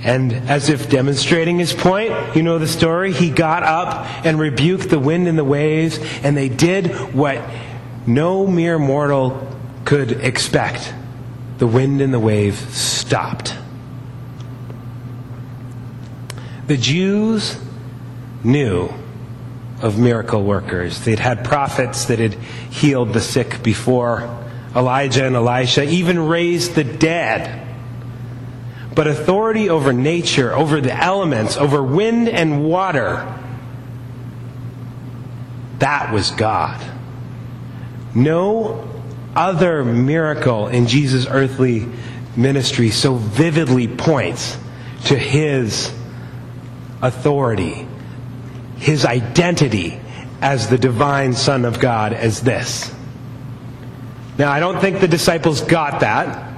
And 0.03 0.33
as 0.33 0.69
if 0.69 0.89
demonstrating 0.89 1.59
his 1.59 1.73
point, 1.73 2.35
you 2.35 2.41
know 2.41 2.57
the 2.57 2.67
story, 2.67 3.13
he 3.13 3.29
got 3.29 3.63
up 3.63 4.25
and 4.25 4.39
rebuked 4.39 4.89
the 4.89 4.99
wind 4.99 5.27
and 5.27 5.37
the 5.37 5.43
waves, 5.43 5.99
and 6.23 6.35
they 6.35 6.49
did 6.49 7.13
what 7.13 7.41
no 8.07 8.47
mere 8.47 8.79
mortal 8.79 9.47
could 9.85 10.11
expect. 10.11 10.93
The 11.59 11.67
wind 11.67 12.01
and 12.01 12.11
the 12.11 12.19
wave 12.19 12.55
stopped. 12.55 13.55
The 16.65 16.77
Jews 16.77 17.57
knew 18.43 18.91
of 19.81 19.99
miracle 19.99 20.43
workers. 20.43 21.01
They'd 21.01 21.19
had 21.19 21.43
prophets 21.43 22.05
that 22.05 22.17
had 22.17 22.33
healed 22.33 23.13
the 23.13 23.21
sick 23.21 23.61
before. 23.61 24.37
Elijah 24.75 25.25
and 25.25 25.35
Elisha 25.35 25.83
even 25.83 26.19
raised 26.27 26.73
the 26.73 26.83
dead. 26.83 27.67
But 28.93 29.07
authority 29.07 29.69
over 29.69 29.93
nature, 29.93 30.53
over 30.53 30.81
the 30.81 30.93
elements, 30.93 31.57
over 31.57 31.81
wind 31.81 32.27
and 32.27 32.65
water, 32.65 33.37
that 35.79 36.11
was 36.13 36.31
God. 36.31 36.83
No 38.13 38.87
other 39.35 39.85
miracle 39.85 40.67
in 40.67 40.87
Jesus' 40.87 41.25
earthly 41.25 41.87
ministry 42.35 42.89
so 42.89 43.15
vividly 43.15 43.87
points 43.87 44.57
to 45.05 45.17
his 45.17 45.93
authority, 47.01 47.87
his 48.77 49.05
identity 49.05 49.99
as 50.41 50.67
the 50.67 50.77
divine 50.77 51.33
Son 51.33 51.65
of 51.65 51.79
God 51.79 52.13
as 52.13 52.41
this. 52.41 52.93
Now, 54.37 54.51
I 54.51 54.59
don't 54.59 54.79
think 54.79 54.99
the 54.99 55.07
disciples 55.07 55.61
got 55.61 56.01
that, 56.01 56.50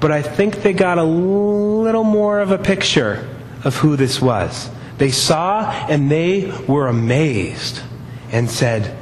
but 0.00 0.10
I 0.10 0.22
think 0.22 0.62
they 0.62 0.72
got 0.72 0.96
a 0.96 1.04
little 1.04 2.04
more 2.04 2.40
of 2.40 2.50
a 2.50 2.58
picture 2.58 3.28
of 3.64 3.76
who 3.76 3.96
this 3.96 4.20
was. 4.20 4.70
They 4.96 5.10
saw 5.10 5.70
and 5.70 6.10
they 6.10 6.50
were 6.66 6.88
amazed 6.88 7.82
and 8.32 8.50
said, 8.50 8.96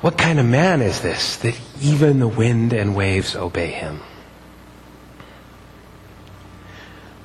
What 0.00 0.18
kind 0.18 0.40
of 0.40 0.46
man 0.46 0.82
is 0.82 1.00
this 1.00 1.36
that 1.38 1.58
even 1.80 2.18
the 2.18 2.28
wind 2.28 2.72
and 2.72 2.96
waves 2.96 3.36
obey 3.36 3.70
him? 3.70 4.00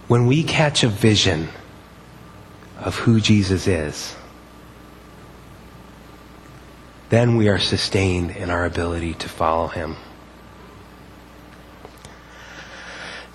When 0.08 0.28
we 0.28 0.44
catch 0.44 0.84
a 0.84 0.88
vision 0.88 1.50
of 2.80 2.96
who 2.96 3.20
Jesus 3.20 3.68
is, 3.68 4.16
then 7.10 7.36
we 7.36 7.48
are 7.48 7.60
sustained 7.60 8.32
in 8.32 8.50
our 8.50 8.66
ability 8.66 9.16
to 9.16 9.30
follow 9.30 9.68
him. 9.68 9.96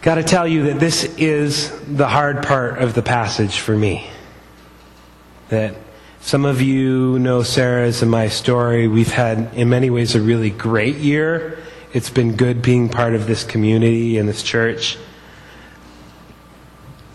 Got 0.04 0.16
to 0.16 0.22
tell 0.22 0.46
you 0.46 0.64
that 0.64 0.78
this 0.78 1.04
is 1.16 1.72
the 1.86 2.06
hard 2.06 2.42
part 2.42 2.76
of 2.76 2.92
the 2.92 3.00
passage 3.00 3.60
for 3.60 3.74
me. 3.74 4.06
That 5.48 5.76
some 6.20 6.44
of 6.44 6.60
you 6.60 7.18
know 7.18 7.42
Sarah's 7.42 8.02
and 8.02 8.10
my 8.10 8.28
story. 8.28 8.86
We've 8.86 9.10
had, 9.10 9.54
in 9.54 9.70
many 9.70 9.88
ways, 9.88 10.14
a 10.14 10.20
really 10.20 10.50
great 10.50 10.96
year. 10.96 11.58
It's 11.94 12.10
been 12.10 12.36
good 12.36 12.60
being 12.60 12.90
part 12.90 13.14
of 13.14 13.26
this 13.26 13.44
community 13.44 14.18
and 14.18 14.28
this 14.28 14.42
church. 14.42 14.98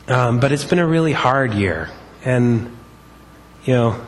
Um, 0.07 0.39
but 0.39 0.51
it's 0.51 0.65
been 0.65 0.79
a 0.79 0.87
really 0.87 1.13
hard 1.13 1.53
year. 1.53 1.91
And, 2.25 2.75
you 3.65 3.73
know, 3.73 4.03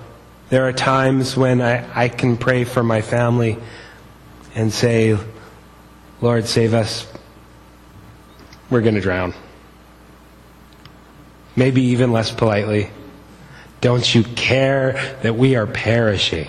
there 0.49 0.67
are 0.67 0.73
times 0.73 1.37
when 1.37 1.61
I, 1.61 2.05
I 2.05 2.09
can 2.09 2.35
pray 2.35 2.63
for 2.63 2.81
my 2.81 3.03
family 3.03 3.59
and 4.55 4.73
say, 4.73 5.19
Lord, 6.19 6.47
save 6.47 6.73
us. 6.73 7.10
We're 8.71 8.81
going 8.81 8.95
to 8.95 9.01
drown. 9.01 9.35
Maybe 11.55 11.81
even 11.83 12.11
less 12.11 12.31
politely. 12.31 12.89
Don't 13.81 14.15
you 14.15 14.23
care 14.23 15.17
that 15.21 15.35
we 15.35 15.55
are 15.55 15.67
perishing? 15.67 16.47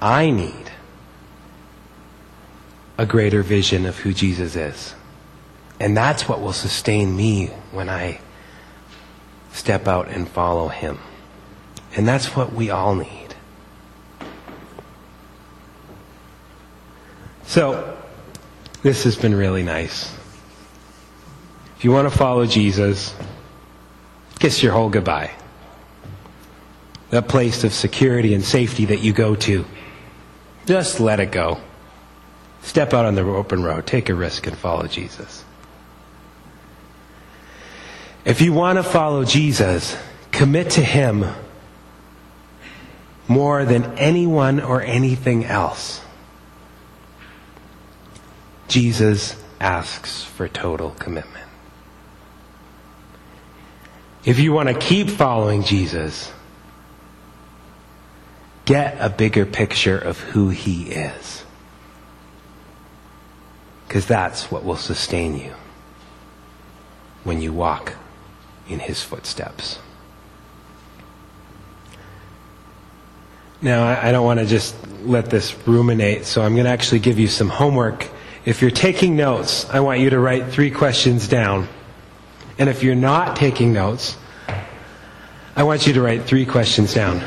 I 0.00 0.30
need 0.30 0.70
a 2.96 3.04
greater 3.04 3.42
vision 3.42 3.84
of 3.86 3.98
who 3.98 4.14
Jesus 4.14 4.54
is. 4.54 4.94
And 5.80 5.96
that's 5.96 6.28
what 6.28 6.40
will 6.40 6.52
sustain 6.52 7.16
me 7.16 7.46
when 7.72 7.88
I 7.88 8.20
step 9.52 9.88
out 9.88 10.08
and 10.08 10.28
follow 10.28 10.68
him. 10.68 10.98
And 11.96 12.06
that's 12.06 12.36
what 12.36 12.52
we 12.52 12.70
all 12.70 12.94
need. 12.94 13.17
So, 17.58 17.96
this 18.84 19.02
has 19.02 19.16
been 19.16 19.34
really 19.34 19.64
nice. 19.64 20.14
If 21.76 21.84
you 21.84 21.90
want 21.90 22.08
to 22.08 22.16
follow 22.16 22.46
Jesus, 22.46 23.12
kiss 24.38 24.62
your 24.62 24.72
hole 24.72 24.90
goodbye. 24.90 25.32
That 27.10 27.26
place 27.26 27.64
of 27.64 27.72
security 27.72 28.32
and 28.32 28.44
safety 28.44 28.84
that 28.84 29.00
you 29.00 29.12
go 29.12 29.34
to, 29.34 29.64
just 30.66 31.00
let 31.00 31.18
it 31.18 31.32
go. 31.32 31.60
Step 32.62 32.94
out 32.94 33.04
on 33.04 33.16
the 33.16 33.22
open 33.22 33.64
road, 33.64 33.88
take 33.88 34.08
a 34.08 34.14
risk, 34.14 34.46
and 34.46 34.56
follow 34.56 34.86
Jesus. 34.86 35.44
If 38.24 38.40
you 38.40 38.52
want 38.52 38.78
to 38.78 38.84
follow 38.84 39.24
Jesus, 39.24 39.96
commit 40.30 40.70
to 40.70 40.80
Him 40.80 41.24
more 43.26 43.64
than 43.64 43.98
anyone 43.98 44.60
or 44.60 44.80
anything 44.80 45.44
else. 45.44 46.02
Jesus 48.68 49.36
asks 49.60 50.22
for 50.24 50.48
total 50.48 50.90
commitment. 50.90 51.46
If 54.24 54.38
you 54.38 54.52
want 54.52 54.68
to 54.68 54.74
keep 54.74 55.08
following 55.08 55.62
Jesus, 55.62 56.30
get 58.64 58.96
a 59.00 59.08
bigger 59.08 59.46
picture 59.46 59.98
of 59.98 60.20
who 60.20 60.50
He 60.50 60.90
is. 60.90 61.44
Because 63.86 64.06
that's 64.06 64.50
what 64.50 64.64
will 64.64 64.76
sustain 64.76 65.38
you 65.38 65.54
when 67.24 67.40
you 67.40 67.54
walk 67.54 67.94
in 68.68 68.78
his 68.78 69.02
footsteps. 69.02 69.78
Now, 73.60 73.86
I 74.00 74.12
don't 74.12 74.24
want 74.24 74.40
to 74.40 74.46
just 74.46 74.76
let 75.02 75.30
this 75.30 75.56
ruminate, 75.66 76.26
so 76.26 76.42
I'm 76.42 76.52
going 76.52 76.66
to 76.66 76.70
actually 76.70 77.00
give 77.00 77.18
you 77.18 77.26
some 77.26 77.48
homework. 77.48 78.08
If 78.48 78.62
you're 78.62 78.70
taking 78.70 79.14
notes, 79.14 79.68
I 79.68 79.80
want 79.80 80.00
you 80.00 80.08
to 80.08 80.18
write 80.18 80.48
three 80.48 80.70
questions 80.70 81.28
down. 81.28 81.68
And 82.58 82.70
if 82.70 82.82
you're 82.82 82.94
not 82.94 83.36
taking 83.36 83.74
notes, 83.74 84.16
I 85.54 85.64
want 85.64 85.86
you 85.86 85.92
to 85.92 86.00
write 86.00 86.22
three 86.24 86.46
questions 86.46 86.94
down. 86.94 87.22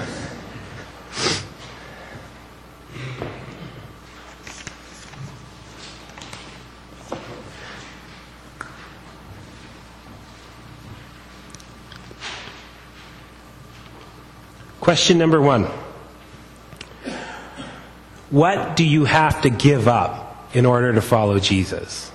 Question 14.80 15.20
number 15.20 15.40
one 15.40 15.66
What 18.32 18.76
do 18.76 18.84
you 18.84 19.06
have 19.06 19.44
to 19.44 19.52
give 19.52 19.88
up 19.88 20.31
in 20.54 20.66
order 20.66 20.94
to 20.94 21.02
follow 21.02 21.40
Jesus? 21.40 22.10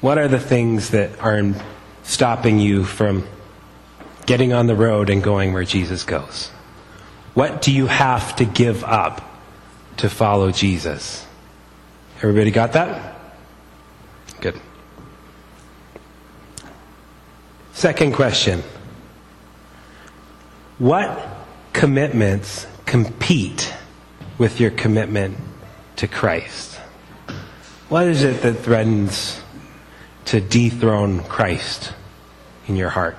What 0.00 0.18
are 0.18 0.28
the 0.28 0.38
things 0.38 0.90
that 0.90 1.18
are 1.20 1.42
stopping 2.04 2.58
you 2.58 2.84
from 2.84 3.26
getting 4.26 4.52
on 4.52 4.66
the 4.66 4.76
road 4.76 5.10
and 5.10 5.22
going 5.22 5.52
where 5.52 5.64
Jesus 5.64 6.04
goes? 6.04 6.50
What 7.34 7.62
do 7.62 7.72
you 7.72 7.86
have 7.86 8.36
to 8.36 8.44
give 8.44 8.84
up 8.84 9.22
to 9.98 10.08
follow 10.08 10.50
Jesus? 10.50 11.26
Everybody 12.18 12.50
got 12.50 12.72
that? 12.72 13.20
Good. 14.40 14.60
Second 17.72 18.12
question 18.12 18.62
What 20.78 21.28
commitments 21.72 22.66
compete 22.86 23.72
with 24.36 24.60
your 24.60 24.70
commitment 24.70 25.36
to 25.96 26.08
Christ? 26.08 26.80
What 27.88 28.06
is 28.06 28.22
it 28.22 28.42
that 28.42 28.54
threatens 28.54 29.40
to 30.26 30.42
dethrone 30.42 31.24
Christ 31.24 31.94
in 32.66 32.76
your 32.76 32.90
heart? 32.90 33.16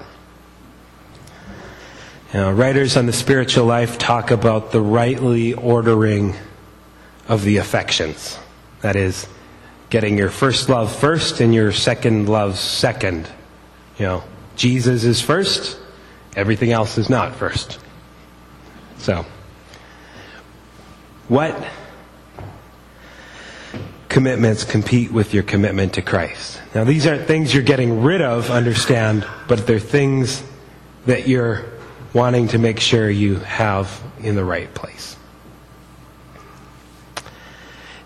You 2.33 2.41
know, 2.41 2.51
writers 2.51 2.95
on 2.95 3.07
the 3.07 3.13
spiritual 3.13 3.65
life 3.65 3.97
talk 3.97 4.29
about 4.29 4.71
the 4.71 4.79
rightly 4.79 5.55
ordering 5.55 6.35
of 7.27 7.43
the 7.43 7.57
affections. 7.57 8.37
That 8.81 8.95
is, 8.95 9.27
getting 9.89 10.19
your 10.19 10.29
first 10.29 10.69
love 10.69 10.95
first 10.95 11.41
and 11.41 11.51
your 11.51 11.71
second 11.71 12.29
love 12.29 12.59
second. 12.59 13.27
You 13.97 14.05
know, 14.05 14.23
Jesus 14.55 15.03
is 15.03 15.19
first, 15.19 15.79
everything 16.35 16.71
else 16.71 16.99
is 16.99 17.09
not 17.09 17.35
first. 17.35 17.79
So, 18.99 19.25
what 21.27 21.55
commitments 24.09 24.63
compete 24.63 25.11
with 25.11 25.33
your 25.33 25.43
commitment 25.43 25.93
to 25.93 26.01
Christ? 26.01 26.59
Now, 26.75 26.83
these 26.83 27.07
aren't 27.07 27.25
things 27.25 27.53
you're 27.53 27.63
getting 27.63 28.01
rid 28.01 28.21
of, 28.21 28.49
understand, 28.49 29.25
but 29.47 29.65
they're 29.65 29.79
things 29.79 30.43
that 31.05 31.27
you're 31.27 31.65
wanting 32.13 32.47
to 32.49 32.57
make 32.57 32.79
sure 32.79 33.09
you 33.09 33.35
have 33.35 34.01
in 34.19 34.35
the 34.35 34.43
right 34.43 34.73
place. 34.73 35.15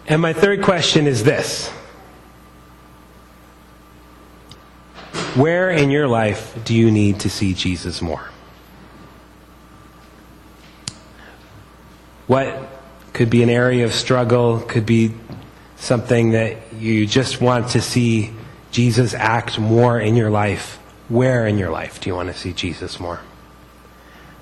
And 0.07 0.21
my 0.21 0.33
third 0.33 0.61
question 0.61 1.07
is 1.07 1.23
this 1.23 1.69
Where 5.35 5.71
in 5.71 5.89
your 5.89 6.07
life 6.07 6.57
do 6.65 6.75
you 6.75 6.91
need 6.91 7.21
to 7.21 7.29
see 7.29 7.53
Jesus 7.53 8.01
more? 8.01 8.29
What 12.27 12.69
could 13.13 13.29
be 13.29 13.43
an 13.43 13.49
area 13.49 13.85
of 13.85 13.93
struggle, 13.93 14.59
could 14.59 14.85
be 14.85 15.13
something 15.83 16.31
that 16.31 16.57
you 16.79 17.05
just 17.05 17.41
want 17.41 17.71
to 17.71 17.81
see 17.81 18.31
Jesus 18.71 19.13
act 19.13 19.59
more 19.59 19.99
in 19.99 20.15
your 20.15 20.29
life. 20.29 20.79
Where 21.09 21.45
in 21.45 21.57
your 21.57 21.69
life 21.69 21.99
do 21.99 22.09
you 22.09 22.15
want 22.15 22.31
to 22.31 22.37
see 22.37 22.53
Jesus 22.53 22.99
more? 22.99 23.19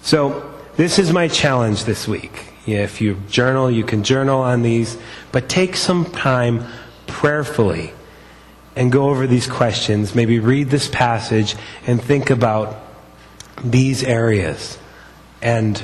So, 0.04 0.54
this 0.78 1.00
is 1.00 1.12
my 1.12 1.28
challenge 1.28 1.84
this 1.84 2.08
week. 2.08 2.54
If 2.68 3.02
you 3.02 3.16
journal, 3.28 3.70
you 3.70 3.84
can 3.84 4.04
journal 4.04 4.40
on 4.40 4.62
these, 4.62 4.98
but 5.32 5.50
take 5.50 5.76
some 5.76 6.06
time 6.06 6.66
prayerfully 7.08 7.92
and 8.76 8.92
go 8.92 9.10
over 9.10 9.26
these 9.26 9.48
questions. 9.48 10.14
Maybe 10.16 10.40
read 10.40 10.70
this 10.70 10.88
passage 10.88 11.56
and 11.88 12.02
think 12.02 12.30
about 12.30 12.78
these 13.64 14.04
areas 14.04 14.78
and, 15.42 15.84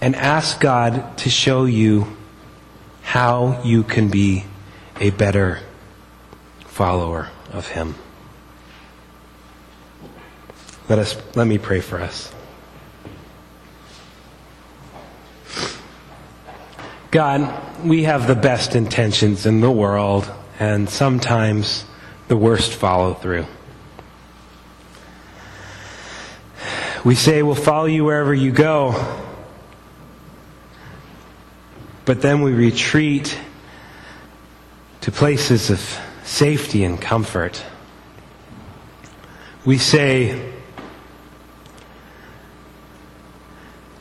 and 0.00 0.16
ask 0.16 0.60
God 0.60 1.18
to 1.18 1.30
show 1.30 1.66
you 1.66 2.16
how 3.10 3.60
you 3.64 3.82
can 3.82 4.08
be 4.08 4.44
a 5.00 5.10
better 5.10 5.58
follower 6.60 7.28
of 7.50 7.66
Him. 7.66 7.96
Let 10.88 11.00
us 11.00 11.20
let 11.34 11.48
me 11.48 11.58
pray 11.58 11.80
for 11.80 11.98
us. 11.98 12.32
God, 17.10 17.84
we 17.84 18.04
have 18.04 18.28
the 18.28 18.36
best 18.36 18.76
intentions 18.76 19.44
in 19.44 19.60
the 19.60 19.72
world, 19.72 20.30
and 20.60 20.88
sometimes 20.88 21.84
the 22.28 22.36
worst 22.36 22.74
follow 22.74 23.14
through. 23.14 23.46
We 27.04 27.16
say 27.16 27.42
we'll 27.42 27.56
follow 27.56 27.86
you 27.86 28.04
wherever 28.04 28.32
you 28.32 28.52
go, 28.52 28.92
but 32.04 32.22
then 32.22 32.42
we 32.42 32.52
retreat 32.52 33.38
to 35.02 35.12
places 35.12 35.70
of 35.70 35.80
safety 36.24 36.84
and 36.84 37.00
comfort. 37.00 37.64
We 39.64 39.78
say, 39.78 40.52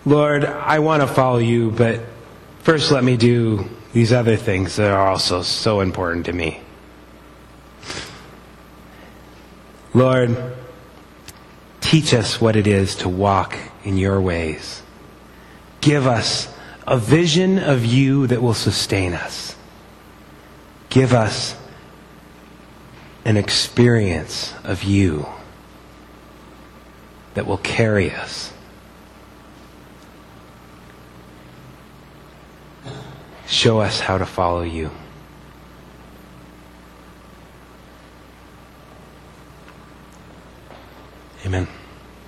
Lord, 0.06 0.46
I 0.46 0.80
want 0.80 1.02
to 1.02 1.08
follow 1.08 1.38
you, 1.38 1.72
but 1.72 2.02
First, 2.70 2.92
let 2.92 3.04
me 3.04 3.18
do 3.18 3.68
these 3.94 4.14
other 4.14 4.36
things 4.36 4.76
that 4.76 4.92
are 4.92 5.08
also 5.08 5.42
so 5.42 5.80
important 5.80 6.28
to 6.28 6.34
me. 6.34 6.62
Lord, 9.94 10.38
teach 11.82 12.14
us 12.14 12.40
what 12.40 12.56
it 12.56 12.68
is 12.68 12.98
to 12.98 13.10
walk 13.10 13.58
in 13.84 13.98
your 13.98 14.22
ways. 14.22 14.84
Give 15.82 16.06
us 16.06 16.54
a 16.88 16.98
vision 16.98 17.60
of 17.60 17.86
you 17.86 18.28
that 18.28 18.42
will 18.42 18.54
sustain 18.54 19.14
us. 19.14 19.56
Give 20.90 21.14
us 21.14 21.56
an 23.26 23.38
experience 23.38 24.54
of 24.64 24.84
you 24.84 25.28
that 27.36 27.46
will 27.46 27.58
carry 27.58 28.12
us. 28.12 28.52
Show 33.48 33.80
us 33.80 34.00
how 34.00 34.18
to 34.18 34.26
follow 34.26 34.62
you. 34.62 34.92
Amen. 41.46 41.68